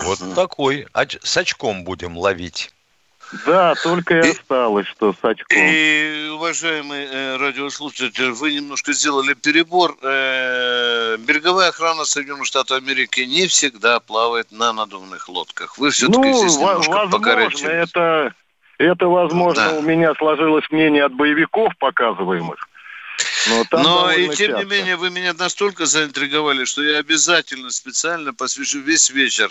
Вот 0.00 0.18
такой. 0.34 0.88
А 0.92 1.04
с 1.06 1.36
очком 1.36 1.84
будем 1.84 2.18
ловить. 2.18 2.73
Да, 3.46 3.74
только 3.82 4.20
и, 4.20 4.26
и 4.26 4.30
осталось, 4.30 4.86
что 4.86 5.12
с 5.12 5.16
очком. 5.22 5.58
И, 5.58 6.28
уважаемый 6.32 7.04
э, 7.04 7.36
радиослушатель, 7.36 8.30
вы 8.32 8.54
немножко 8.54 8.92
сделали 8.92 9.34
перебор. 9.34 9.96
Э, 10.02 11.16
береговая 11.18 11.70
охрана 11.70 12.04
Соединенных 12.04 12.46
Штатов 12.46 12.78
Америки 12.78 13.20
не 13.20 13.46
всегда 13.46 14.00
плавает 14.00 14.52
на 14.52 14.72
надувных 14.72 15.28
лодках. 15.28 15.78
Вы 15.78 15.90
все-таки 15.90 16.18
ну, 16.18 16.38
здесь 16.38 16.56
немножко 16.56 16.90
возможно, 16.90 17.68
это 17.68 18.34
это, 18.78 19.06
возможно, 19.06 19.70
да. 19.70 19.78
у 19.78 19.82
меня 19.82 20.14
сложилось 20.14 20.64
мнение 20.70 21.04
от 21.04 21.14
боевиков 21.14 21.72
показываемых. 21.78 22.68
Но, 23.48 23.64
Но 23.70 24.10
и 24.10 24.28
тем 24.30 24.48
часто. 24.48 24.64
не 24.64 24.64
менее 24.64 24.96
вы 24.96 25.10
меня 25.10 25.32
настолько 25.34 25.86
заинтриговали, 25.86 26.64
что 26.64 26.82
я 26.82 26.98
обязательно 26.98 27.70
специально 27.70 28.34
посвящу 28.34 28.80
весь 28.80 29.10
вечер 29.10 29.50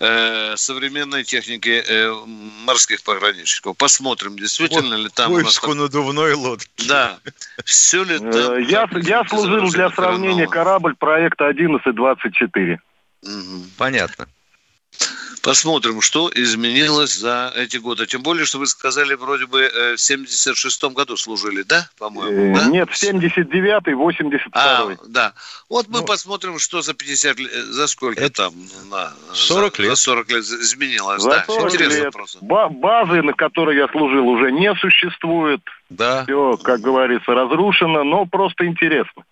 э, 0.00 0.56
современной 0.56 1.24
технике 1.24 1.82
э, 1.86 2.12
морских 2.64 3.02
пограничников. 3.02 3.76
Посмотрим, 3.76 4.36
действительно 4.36 4.96
вот 4.96 5.04
ли 5.04 5.08
там... 5.08 5.32
Поиску 5.32 5.74
нас... 5.74 5.78
надувной 5.78 6.34
лодки. 6.34 6.86
Да. 6.88 7.18
Все 7.64 8.04
ли 8.04 8.18
там... 8.18 8.28
Э, 8.28 8.62
я, 8.62 8.88
я 9.02 9.24
служил 9.24 9.70
для 9.70 9.90
сравнения 9.90 10.46
корабль 10.46 10.94
проекта 10.94 11.48
1124. 11.48 12.80
Понятно. 13.76 14.26
Посмотрим, 15.42 16.00
что 16.00 16.30
изменилось 16.32 17.14
за 17.14 17.52
эти 17.56 17.76
годы. 17.76 18.06
Тем 18.06 18.22
более, 18.22 18.44
что 18.44 18.58
вы 18.58 18.68
сказали, 18.68 19.14
вроде 19.14 19.46
бы 19.46 19.62
э, 19.62 19.96
в 19.96 19.98
76-м 19.98 20.94
году 20.94 21.16
служили, 21.16 21.62
да, 21.62 21.88
по-моему? 21.98 22.54
Э, 22.56 22.60
да? 22.60 22.66
Нет, 22.66 22.88
в 22.88 22.94
79-й, 22.94 23.92
82-й. 23.92 24.40
А, 24.52 24.96
да. 25.08 25.32
Вот 25.68 25.88
мы 25.88 25.98
ну, 25.98 26.06
посмотрим, 26.06 26.60
что 26.60 26.80
за 26.80 26.94
50 26.94 27.38
лет, 27.40 27.50
за 27.50 27.88
сколько 27.88 28.22
это 28.22 28.44
там? 28.44 28.54
На, 28.88 29.12
40 29.32 29.76
за, 29.76 29.82
лет. 29.82 29.90
За 29.90 29.96
40 29.96 30.30
лет 30.30 30.44
изменилось, 30.44 31.22
за 31.22 31.30
да. 31.30 31.44
40 31.44 31.72
Интересный 31.72 31.96
лет. 31.96 32.14
вопрос. 32.14 32.36
Базы, 32.40 33.22
на 33.22 33.32
которой 33.32 33.76
я 33.76 33.88
служил, 33.88 34.28
уже 34.28 34.52
не 34.52 34.72
существует. 34.76 35.60
Да. 35.90 36.22
Все, 36.22 36.56
как 36.58 36.80
говорится, 36.80 37.32
разрушено, 37.34 38.04
но 38.04 38.26
просто 38.26 38.64
интересно. 38.64 39.24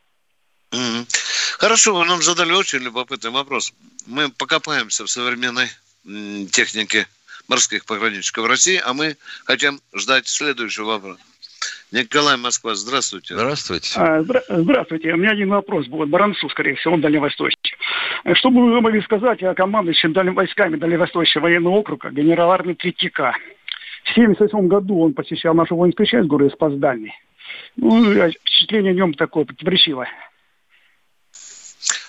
Mm-hmm. 0.72 1.56
Хорошо, 1.58 1.94
вы 1.94 2.04
нам 2.04 2.20
задали 2.20 2.50
очень 2.50 2.80
любопытный 2.80 3.30
вопрос. 3.30 3.72
Мы 4.06 4.28
покопаемся 4.28 5.04
в 5.04 5.10
современной 5.10 5.68
техники 6.04 7.06
морских 7.48 7.84
пограничников 7.84 8.46
России, 8.46 8.80
а 8.84 8.92
мы 8.94 9.16
хотим 9.44 9.80
ждать 9.94 10.28
следующего 10.28 10.86
вопроса. 10.86 11.20
Николай 11.92 12.36
Москва, 12.36 12.74
здравствуйте. 12.74 13.34
Здравствуйте. 13.34 13.98
А, 13.98 14.22
здравствуйте. 14.48 15.12
У 15.12 15.16
меня 15.16 15.32
один 15.32 15.50
вопрос 15.50 15.86
будет 15.88 16.08
Баранцу, 16.08 16.48
скорее 16.48 16.76
всего, 16.76 16.94
он 16.94 17.00
дальневосточный. 17.00 17.72
Что 18.34 18.50
бы 18.50 18.62
вы 18.62 18.80
могли 18.80 19.02
сказать 19.02 19.42
о 19.42 19.54
командующем 19.54 20.12
войсками 20.12 20.76
Дальневосточного 20.76 21.44
военного 21.44 21.74
округа 21.74 22.10
генерал 22.10 22.52
армии 22.52 22.74
Третьяка? 22.74 23.34
В 24.04 24.12
1978 24.12 24.68
году 24.68 25.00
он 25.00 25.14
посещал 25.14 25.54
нашу 25.54 25.74
воинскую 25.76 26.06
часть 26.06 26.28
города 26.28 26.54
Спасдальный. 26.54 27.12
Ну, 27.76 28.04
впечатление 28.04 28.92
о 28.92 28.94
нем 28.94 29.14
такое 29.14 29.44
противоречивое. 29.44 30.08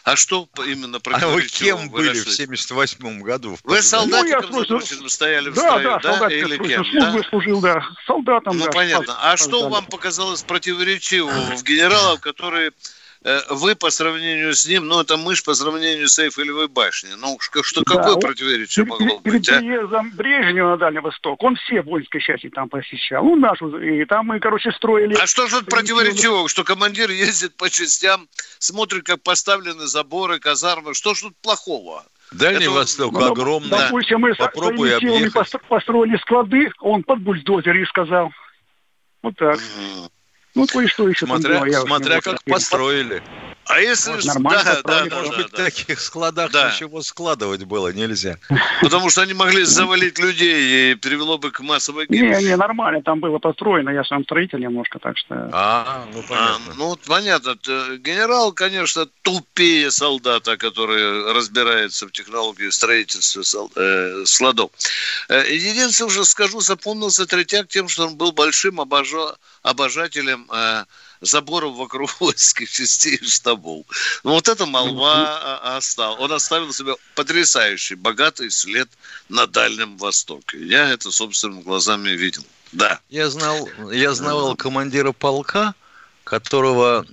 А 0.04 0.16
что 0.16 0.50
именно 0.66 1.00
А 1.04 1.28
вы 1.28 1.44
кем 1.44 1.90
вы 1.90 1.90
были 1.90 2.20
в 2.20 2.30
78 2.30 3.22
году? 3.22 3.58
Вы 3.64 3.82
солдатиком 3.82 4.50
ну, 4.52 4.66
служил... 4.66 5.10
стояли 5.10 5.50
в 5.50 5.54
да, 5.54 5.62
строю, 5.62 6.00
да? 6.02 6.18
да? 6.20 6.34
Или 6.34 6.58
кем? 6.58 6.86
Службы 6.86 7.22
да? 7.22 7.30
служил, 7.30 7.62
да. 7.62 7.84
Солдатом, 8.08 8.58
Ну, 8.58 8.66
да. 8.66 8.72
понятно. 8.72 9.16
А 9.22 9.38
что 9.38 9.70
вам 9.70 9.86
показалось 9.86 10.44
противоречивого 10.44 11.56
в 11.56 11.64
генералов, 11.64 12.20
которые 12.22 12.72
вы 13.50 13.76
по 13.76 13.92
сравнению 13.92 14.56
с 14.56 14.66
ним, 14.66 14.88
ну, 14.88 15.02
это 15.02 15.16
мышь 15.16 15.44
по 15.44 15.54
сравнению 15.54 16.08
с 16.08 16.18
Эйфелевой 16.18 16.68
башней. 16.68 17.12
Ну, 17.18 17.38
что, 17.40 17.82
да, 17.84 17.96
какое 17.96 18.16
противоречие 18.16 18.86
могло 18.86 19.20
перед, 19.20 19.22
быть, 19.22 19.50
а? 19.50 19.60
Перед 19.60 19.62
приездом 19.62 20.12
Брежнева 20.12 20.70
на 20.70 20.78
Дальний 20.78 21.02
Восток, 21.02 21.44
он 21.44 21.56
все 21.56 21.82
воинские 21.82 22.22
части 22.22 22.50
там 22.50 22.68
посещал. 22.68 23.24
Ну, 23.24 23.36
нашу, 23.36 23.78
и 23.78 24.06
там 24.06 24.28
мы, 24.28 24.40
короче, 24.40 24.72
строили... 24.72 25.14
А 25.16 25.28
что 25.28 25.48
же 25.48 25.60
тут 25.60 25.70
противоречивого, 25.70 26.50
что 26.50 26.64
командир 26.64 27.12
ездит 27.12 27.56
по 27.58 27.70
частям, 27.70 28.28
смотрит, 28.58 29.04
как 29.04 29.22
поставлены 29.22 29.86
заборы, 29.86 30.40
казармы, 30.40 30.96
что 30.96 31.14
ж 31.14 31.22
тут 31.22 31.38
плохого? 31.42 32.04
Дальний 32.32 32.66
Это, 32.66 32.72
Восток 32.72 33.12
ну, 33.12 33.32
огромный. 33.32 33.70
Допустим, 33.70 34.22
мы 34.22 34.34
Попробуй 34.34 34.90
своими 34.90 35.00
силами 35.00 35.28
объехать. 35.28 35.62
построили 35.68 36.18
склады, 36.18 36.72
он 36.80 37.04
под 37.04 37.20
бульдозер 37.20 37.88
сказал. 37.90 38.32
Вот 39.22 39.36
так. 39.36 39.60
Ну, 40.56 40.68
кое-что 40.68 41.08
еще 41.08 41.26
Смотря, 41.26 41.60
там 41.60 41.68
не 41.68 41.74
смотря 41.76 42.22
как 42.22 42.44
построили. 42.44 43.24
А 43.66 43.80
если... 43.80 44.12
Вот 44.12 44.26
нормально 44.26 44.64
да, 44.64 44.82
да, 44.84 45.06
да, 45.06 45.16
Может 45.16 45.32
да, 45.32 45.38
быть, 45.38 45.52
да. 45.52 45.58
в 45.58 45.66
таких 45.66 46.00
складах 46.00 46.52
Да. 46.52 46.72
ничего 46.72 47.02
складывать 47.02 47.64
было 47.64 47.94
нельзя. 47.94 48.38
Потому 48.82 49.10
что 49.10 49.22
они 49.22 49.34
могли 49.34 49.64
завалить 49.64 50.20
людей 50.20 50.92
и 50.92 50.96
привело 50.96 51.38
бы 51.38 51.52
к 51.52 51.60
массовой 51.62 52.06
гибели. 52.08 52.36
Не, 52.36 52.44
не, 52.50 52.56
нормально, 52.58 53.02
там 53.02 53.20
было 53.20 53.38
построено, 53.40 53.90
я 53.92 54.04
сам 54.04 54.24
строитель 54.24 54.60
немножко, 54.60 55.00
так 55.00 55.18
что... 55.18 55.50
А, 55.54 56.06
ну 56.14 56.20
А, 56.20 56.24
понятно. 56.28 56.74
ну, 56.76 56.86
вот 56.88 57.00
понятно. 57.02 57.56
Т- 57.56 57.98
Генерал, 57.98 58.52
конечно, 58.52 59.06
тупее 59.22 59.90
солдата, 59.92 60.58
который 60.58 61.32
разбирается 61.34 62.08
в 62.08 62.12
технологии 62.12 62.70
строительства 62.70 63.44
сол- 63.44 63.72
э, 63.76 64.24
складов. 64.26 64.72
Э, 65.30 65.44
Единственное, 65.50 66.08
уже 66.08 66.26
скажу, 66.26 66.60
запомнился 66.62 67.26
Третьяк 67.26 67.68
тем, 67.68 67.88
что 67.88 68.08
он 68.08 68.16
был 68.18 68.32
большим 68.32 68.82
обожа- 68.82 69.36
обожателем 69.64 70.48
э, 70.52 70.84
заборов 71.22 71.76
вокруг 71.76 72.16
воинских 72.20 72.70
частей 72.70 73.16
и 73.16 73.26
штабов. 73.26 73.86
Ну, 74.24 74.32
вот 74.32 74.48
это 74.48 74.66
молва 74.66 75.78
оставил. 75.78 76.22
Он 76.22 76.32
оставил 76.34 76.74
себе 76.74 76.96
потрясающий, 77.16 77.96
богатый 77.96 78.50
след 78.52 78.90
на 79.30 79.48
Дальнем 79.48 79.98
Востоке. 79.98 80.58
Я 80.66 80.90
это 80.90 81.12
собственными 81.12 81.62
глазами 81.62 82.10
видел. 82.10 82.46
Да. 82.72 83.00
Я 83.10 83.30
знал, 83.30 83.70
я 83.92 84.14
знавал 84.14 84.56
командира 84.56 85.12
полка, 85.12 85.76
которого 86.24 87.06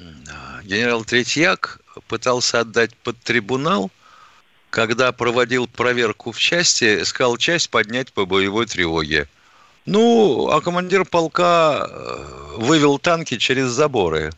генерал 0.64 1.04
Третьяк 1.04 1.80
пытался 2.06 2.60
отдать 2.60 2.94
под 2.96 3.18
трибунал, 3.20 3.90
когда 4.70 5.12
проводил 5.12 5.66
проверку 5.66 6.32
в 6.32 6.38
части, 6.38 7.02
сказал 7.04 7.36
часть 7.36 7.70
поднять 7.70 8.12
по 8.12 8.26
боевой 8.26 8.66
тревоге. 8.66 9.28
Ну, 9.88 10.50
а 10.50 10.60
командир 10.60 11.04
полка 11.06 11.86
э, 11.88 12.24
вывел 12.58 12.98
танки 12.98 13.38
через 13.38 13.68
заборы. 13.68 14.32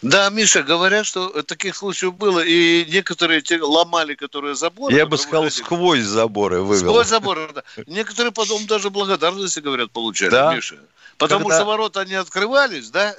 Да, 0.00 0.30
Миша, 0.30 0.62
говорят, 0.62 1.06
что 1.06 1.42
таких 1.42 1.76
случаев 1.76 2.14
было, 2.14 2.40
и 2.40 2.84
некоторые 2.88 3.40
те 3.42 3.60
ломали, 3.60 4.14
которые 4.14 4.54
заборы. 4.54 4.94
Я 4.94 5.06
бы 5.06 5.16
сказал, 5.18 5.42
выходили. 5.44 5.64
сквозь 5.64 6.00
заборы 6.00 6.62
вывел. 6.62 6.90
Сквозь 6.90 7.08
заборы, 7.08 7.50
да. 7.54 7.62
Некоторые 7.86 8.32
потом 8.32 8.66
даже 8.66 8.90
благодарности, 8.90 9.60
говорят, 9.60 9.90
получали, 9.92 10.30
Да. 10.30 10.54
Миша. 10.54 10.76
Потому 11.18 11.42
Когда- 11.44 11.58
что 11.58 11.64
ворота 11.66 12.04
не 12.04 12.14
открывались, 12.14 12.90
да? 12.90 13.14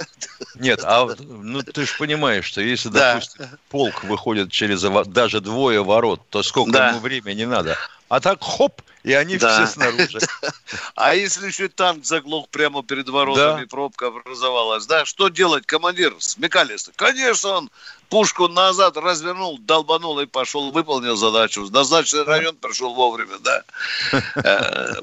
Нет, 0.56 0.82
а 0.84 1.08
ну 1.20 1.62
ты 1.62 1.86
же 1.86 1.94
понимаешь, 1.98 2.44
что 2.46 2.60
если, 2.60 2.90
Да. 2.90 3.14
допустим, 3.14 3.46
полк 3.70 4.04
выходит 4.04 4.52
через 4.52 4.82
даже 5.08 5.40
двое 5.42 5.84
ворот, 5.84 6.22
то 6.30 6.42
сколько 6.44 6.72
Да. 6.72 6.90
ему 6.90 7.00
времени 7.00 7.46
надо? 7.46 7.78
А 8.14 8.20
так 8.20 8.44
хоп, 8.44 8.84
и 9.02 9.12
они 9.12 9.38
Да. 9.38 9.66
все 9.66 9.74
снаружи. 9.74 10.20
А 10.96 11.16
если 11.16 11.48
еще 11.48 11.68
танк 11.68 12.06
заглох 12.06 12.48
прямо 12.50 12.84
перед 12.84 13.10
воротами, 13.10 13.62
Да. 13.62 13.68
пробка 13.68 14.08
образовалась, 14.10 14.86
да? 14.86 15.04
Что 15.04 15.30
делать, 15.30 15.66
командир? 15.66 16.14
Смекалистый. 16.20 16.94
Конечно, 16.96 17.50
он 17.50 17.72
пушку 18.10 18.48
назад 18.48 18.98
развернул, 18.98 19.58
долбанул 19.58 20.20
и 20.20 20.28
пошел, 20.28 20.70
выполнил 20.72 21.16
задачу. 21.16 21.68
Назначенный 21.72 22.24
район 22.26 22.56
пришел 22.56 22.94
вовремя, 22.94 23.40
да. 23.40 23.64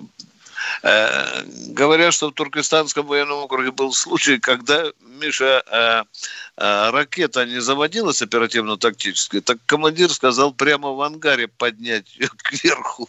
Э, 0.82 1.42
Говорят, 1.68 2.14
что 2.14 2.28
в 2.28 2.32
Туркестанском 2.32 3.06
военном 3.06 3.38
округе 3.38 3.70
был 3.70 3.92
случай, 3.92 4.38
когда, 4.38 4.84
Миша, 5.20 5.62
э, 5.66 6.02
э, 6.56 6.90
ракета 6.90 7.46
не 7.46 7.60
заводилась 7.60 8.22
оперативно-тактически, 8.22 9.40
так 9.40 9.58
командир 9.66 10.10
сказал 10.10 10.52
прямо 10.52 10.92
в 10.92 11.00
ангаре 11.02 11.48
поднять 11.48 12.16
ее 12.16 12.28
кверху. 12.38 13.08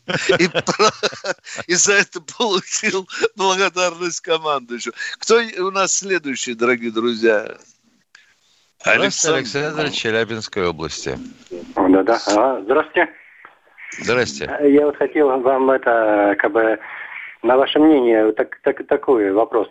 И, 1.68 1.74
за 1.74 1.94
это 1.94 2.22
получил 2.22 3.08
благодарность 3.36 4.22
командующего. 4.22 4.94
Кто 5.20 5.42
у 5.60 5.72
нас 5.72 5.96
следующий, 5.96 6.54
дорогие 6.54 6.92
друзья? 6.92 7.58
Здравствуйте, 8.82 9.38
Александр, 9.38 9.90
Челябинской 9.92 10.68
области. 10.68 11.18
Да-да. 11.76 12.20
А, 12.28 12.62
Здравствуйте. 12.64 13.10
Здрасте. 14.00 14.50
Я 14.62 14.86
вот 14.86 14.98
хотел 14.98 15.40
вам 15.42 15.70
это, 15.70 16.36
как 16.40 16.52
бы, 16.52 16.80
на 17.44 17.58
ваше 17.58 17.80
мнение, 17.80 18.32
так, 18.34 18.60
так, 18.64 18.86
такой 18.88 19.32
вопрос. 19.32 19.70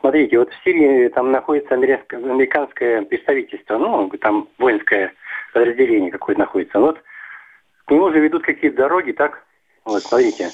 Смотрите, 0.00 0.38
вот 0.38 0.50
в 0.50 0.64
Сирии 0.64 1.08
там 1.08 1.32
находится 1.32 1.74
американское, 1.74 3.02
представительство, 3.02 3.78
ну, 3.78 4.10
там 4.20 4.48
воинское 4.58 5.12
подразделение 5.52 6.10
какое-то 6.10 6.40
находится. 6.40 6.78
Вот 6.78 6.98
к 7.86 7.90
нему 7.90 8.10
же 8.10 8.20
ведут 8.20 8.44
какие-то 8.44 8.76
дороги, 8.76 9.12
так? 9.12 9.44
Вот, 9.84 10.02
смотрите. 10.02 10.50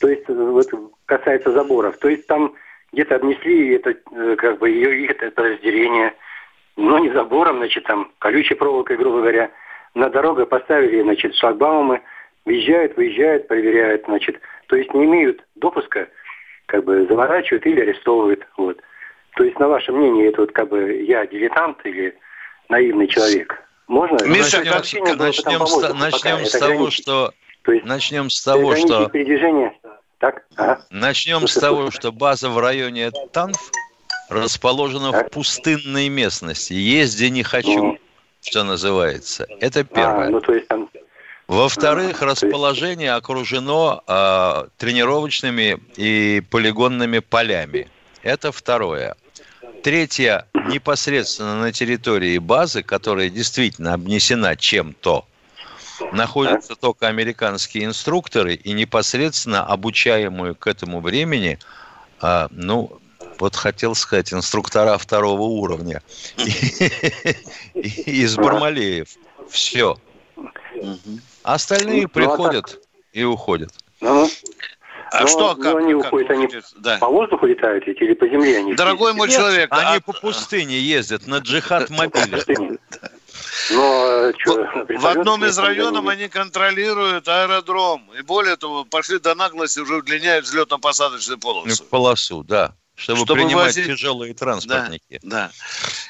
То 0.00 0.08
есть, 0.08 0.28
вот 0.28 0.66
касается 1.06 1.52
заборов. 1.52 1.96
То 1.98 2.08
есть 2.08 2.26
там 2.26 2.54
где-то 2.92 3.16
обнесли 3.16 3.74
это, 3.74 3.90
э, 3.90 4.36
как 4.36 4.58
бы, 4.58 4.70
ее, 4.70 5.04
их 5.04 5.10
это 5.10 5.30
подразделение, 5.30 6.14
ну, 6.76 6.98
не 6.98 7.10
забором, 7.10 7.58
значит, 7.58 7.84
там, 7.84 8.10
колючей 8.18 8.54
проволокой, 8.54 8.96
грубо 8.96 9.18
говоря, 9.18 9.50
на 9.94 10.10
дорогу 10.10 10.46
поставили, 10.46 11.02
значит, 11.02 11.34
шлагбаумы, 11.36 12.02
въезжают, 12.44 12.96
выезжают, 12.96 13.48
проверяют, 13.48 14.04
значит, 14.06 14.40
то 14.66 14.76
есть 14.76 14.92
не 14.94 15.04
имеют 15.04 15.44
допуска, 15.54 16.08
как 16.66 16.84
бы 16.84 17.06
заворачивают 17.06 17.66
или 17.66 17.80
арестовывают, 17.80 18.46
вот. 18.56 18.78
То 19.36 19.44
есть, 19.44 19.58
на 19.58 19.68
ваше 19.68 19.92
мнение, 19.92 20.28
это 20.28 20.42
вот 20.42 20.52
как 20.52 20.68
бы 20.68 21.02
я 21.02 21.26
дилетант 21.26 21.78
или 21.84 22.16
наивный 22.68 23.08
человек? 23.08 23.60
Можно? 23.88 24.24
Миша, 24.24 24.58
бы 24.58 24.64
там 24.64 25.18
начнем, 25.18 25.58
по 25.58 25.66
с, 25.66 25.94
начнем 25.94 26.44
с 26.46 26.52
того, 26.52 26.90
что 26.90 27.32
То 27.62 27.72
есть 27.72 27.84
начнем 27.84 28.30
с 28.30 28.42
того, 28.42 28.76
что 28.76 29.08
передвижение, 29.08 29.76
так? 30.18 30.44
Ага. 30.56 30.80
начнем 30.90 31.46
с 31.46 31.54
того, 31.54 31.90
что 31.90 32.12
база 32.12 32.48
в 32.48 32.58
районе 32.58 33.10
Танф 33.32 33.58
расположена 34.30 35.12
в 35.12 35.28
пустынной 35.30 36.08
местности. 36.08 36.72
Езди 36.72 37.26
не 37.26 37.42
хочу, 37.42 37.98
что 38.40 38.64
называется. 38.64 39.46
Это 39.60 39.84
первое. 39.84 40.28
А, 40.28 40.30
ну, 40.30 40.40
то 40.40 40.54
есть 40.54 40.68
там... 40.68 40.88
Во-вторых, 41.46 42.22
расположение 42.22 43.12
окружено 43.12 44.02
а, 44.06 44.68
тренировочными 44.78 45.78
и 45.96 46.42
полигонными 46.50 47.18
полями. 47.18 47.88
Это 48.22 48.50
второе. 48.50 49.16
Третье, 49.82 50.46
непосредственно 50.54 51.60
на 51.60 51.70
территории 51.70 52.38
базы, 52.38 52.82
которая 52.82 53.28
действительно 53.28 53.92
обнесена 53.92 54.56
чем-то, 54.56 55.26
находятся 56.12 56.74
только 56.74 57.08
американские 57.08 57.84
инструкторы 57.84 58.54
и 58.54 58.72
непосредственно 58.72 59.64
обучаемые 59.66 60.54
к 60.54 60.66
этому 60.66 61.00
времени, 61.00 61.58
а, 62.20 62.48
ну, 62.50 62.98
вот 63.38 63.54
хотел 63.56 63.94
сказать, 63.94 64.32
инструктора 64.32 64.96
второго 64.96 65.42
уровня 65.42 66.02
из 67.74 68.36
Бармалеев. 68.36 69.08
Все. 69.50 69.98
Остальные 71.44 72.02
ну, 72.02 72.06
а 72.06 72.08
приходят 72.08 72.80
и 73.12 73.22
уходят. 73.22 73.70
Ну, 74.00 74.28
а 75.12 75.20
но, 75.20 75.26
что, 75.26 75.54
как, 75.54 75.76
они 75.76 75.92
как 75.92 76.06
уходят, 76.06 76.30
они 76.30 76.48
да. 76.78 76.96
по 76.98 77.06
воздуху 77.06 77.46
летают 77.46 77.86
или 77.86 78.14
по 78.14 78.26
земле? 78.26 78.58
Они 78.58 78.74
Дорогой 78.74 79.12
мой 79.12 79.28
человек, 79.28 79.68
они 79.70 79.98
а... 79.98 80.00
по 80.00 80.12
пустыне 80.12 80.80
ездят 80.80 81.26
на 81.26 81.38
джихад 81.38 81.90
мобиле. 81.90 82.42
Но, 83.70 84.32
что, 84.38 84.66
в 84.88 85.06
одном 85.06 85.44
из 85.44 85.58
районов 85.58 86.08
они 86.08 86.28
контролируют 86.28 87.28
аэродром. 87.28 88.10
И 88.18 88.22
более 88.22 88.56
того, 88.56 88.84
пошли 88.86 89.18
до 89.18 89.34
наглости, 89.34 89.80
уже 89.80 89.96
удлиняют 89.96 90.46
взлетно-посадочную 90.46 91.38
полосу. 91.38 91.84
Полосу, 91.84 92.42
да 92.42 92.74
чтобы, 92.96 93.18
чтобы 93.18 93.34
принимать 93.34 93.74
вывозить... 93.74 93.86
тяжелые 93.86 94.34
транспортники. 94.34 95.20
Да, 95.22 95.50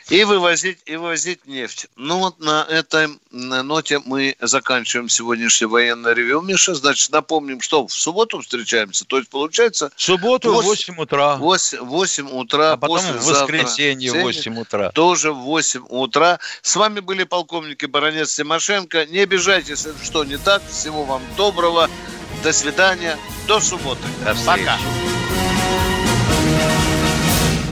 да. 0.09 0.15
И 0.15 0.23
вывозить, 0.25 0.79
и 0.85 0.97
вывозить 0.97 1.47
нефть. 1.47 1.87
Ну 1.97 2.19
вот 2.19 2.39
на 2.41 2.67
этой 2.69 3.09
ноте 3.31 4.01
мы 4.05 4.37
заканчиваем 4.41 5.09
сегодняшнее 5.09 5.69
военное 5.69 6.13
ревю. 6.13 6.43
Миша, 6.43 6.75
значит, 6.75 7.11
напомним, 7.11 7.61
что 7.63 7.87
в 7.87 7.93
субботу 7.93 8.41
встречаемся. 8.41 9.07
То 9.07 9.19
есть 9.19 9.31
получается... 9.31 9.91
В 9.97 10.03
субботу 10.03 10.53
8, 10.53 10.63
в 10.63 10.67
8 10.67 11.03
утра. 11.03 11.37
8, 11.37 11.79
8 11.79 12.31
утра. 12.31 12.73
А 12.73 12.77
потом 12.77 12.99
в 12.99 13.25
воскресенье 13.25 14.13
в 14.13 14.23
8 14.23 14.59
утра. 14.59 14.91
Тоже 14.91 15.33
в 15.33 15.39
8 15.39 15.87
утра. 15.89 16.39
С 16.61 16.77
вами 16.77 17.01
были 17.01 17.25
полковники 17.25 17.87
Баранец 17.87 18.35
Тимошенко. 18.35 19.07
Не 19.07 19.21
обижайтесь, 19.21 19.87
что 20.05 20.25
не 20.25 20.37
так. 20.37 20.63
Всего 20.69 21.05
вам 21.05 21.23
доброго. 21.37 21.89
До 22.43 22.53
свидания. 22.53 23.17
До 23.49 23.59
субботы. 23.61 24.03
До 24.25 24.35
встречи. 24.35 24.67
Пока. 24.67 25.24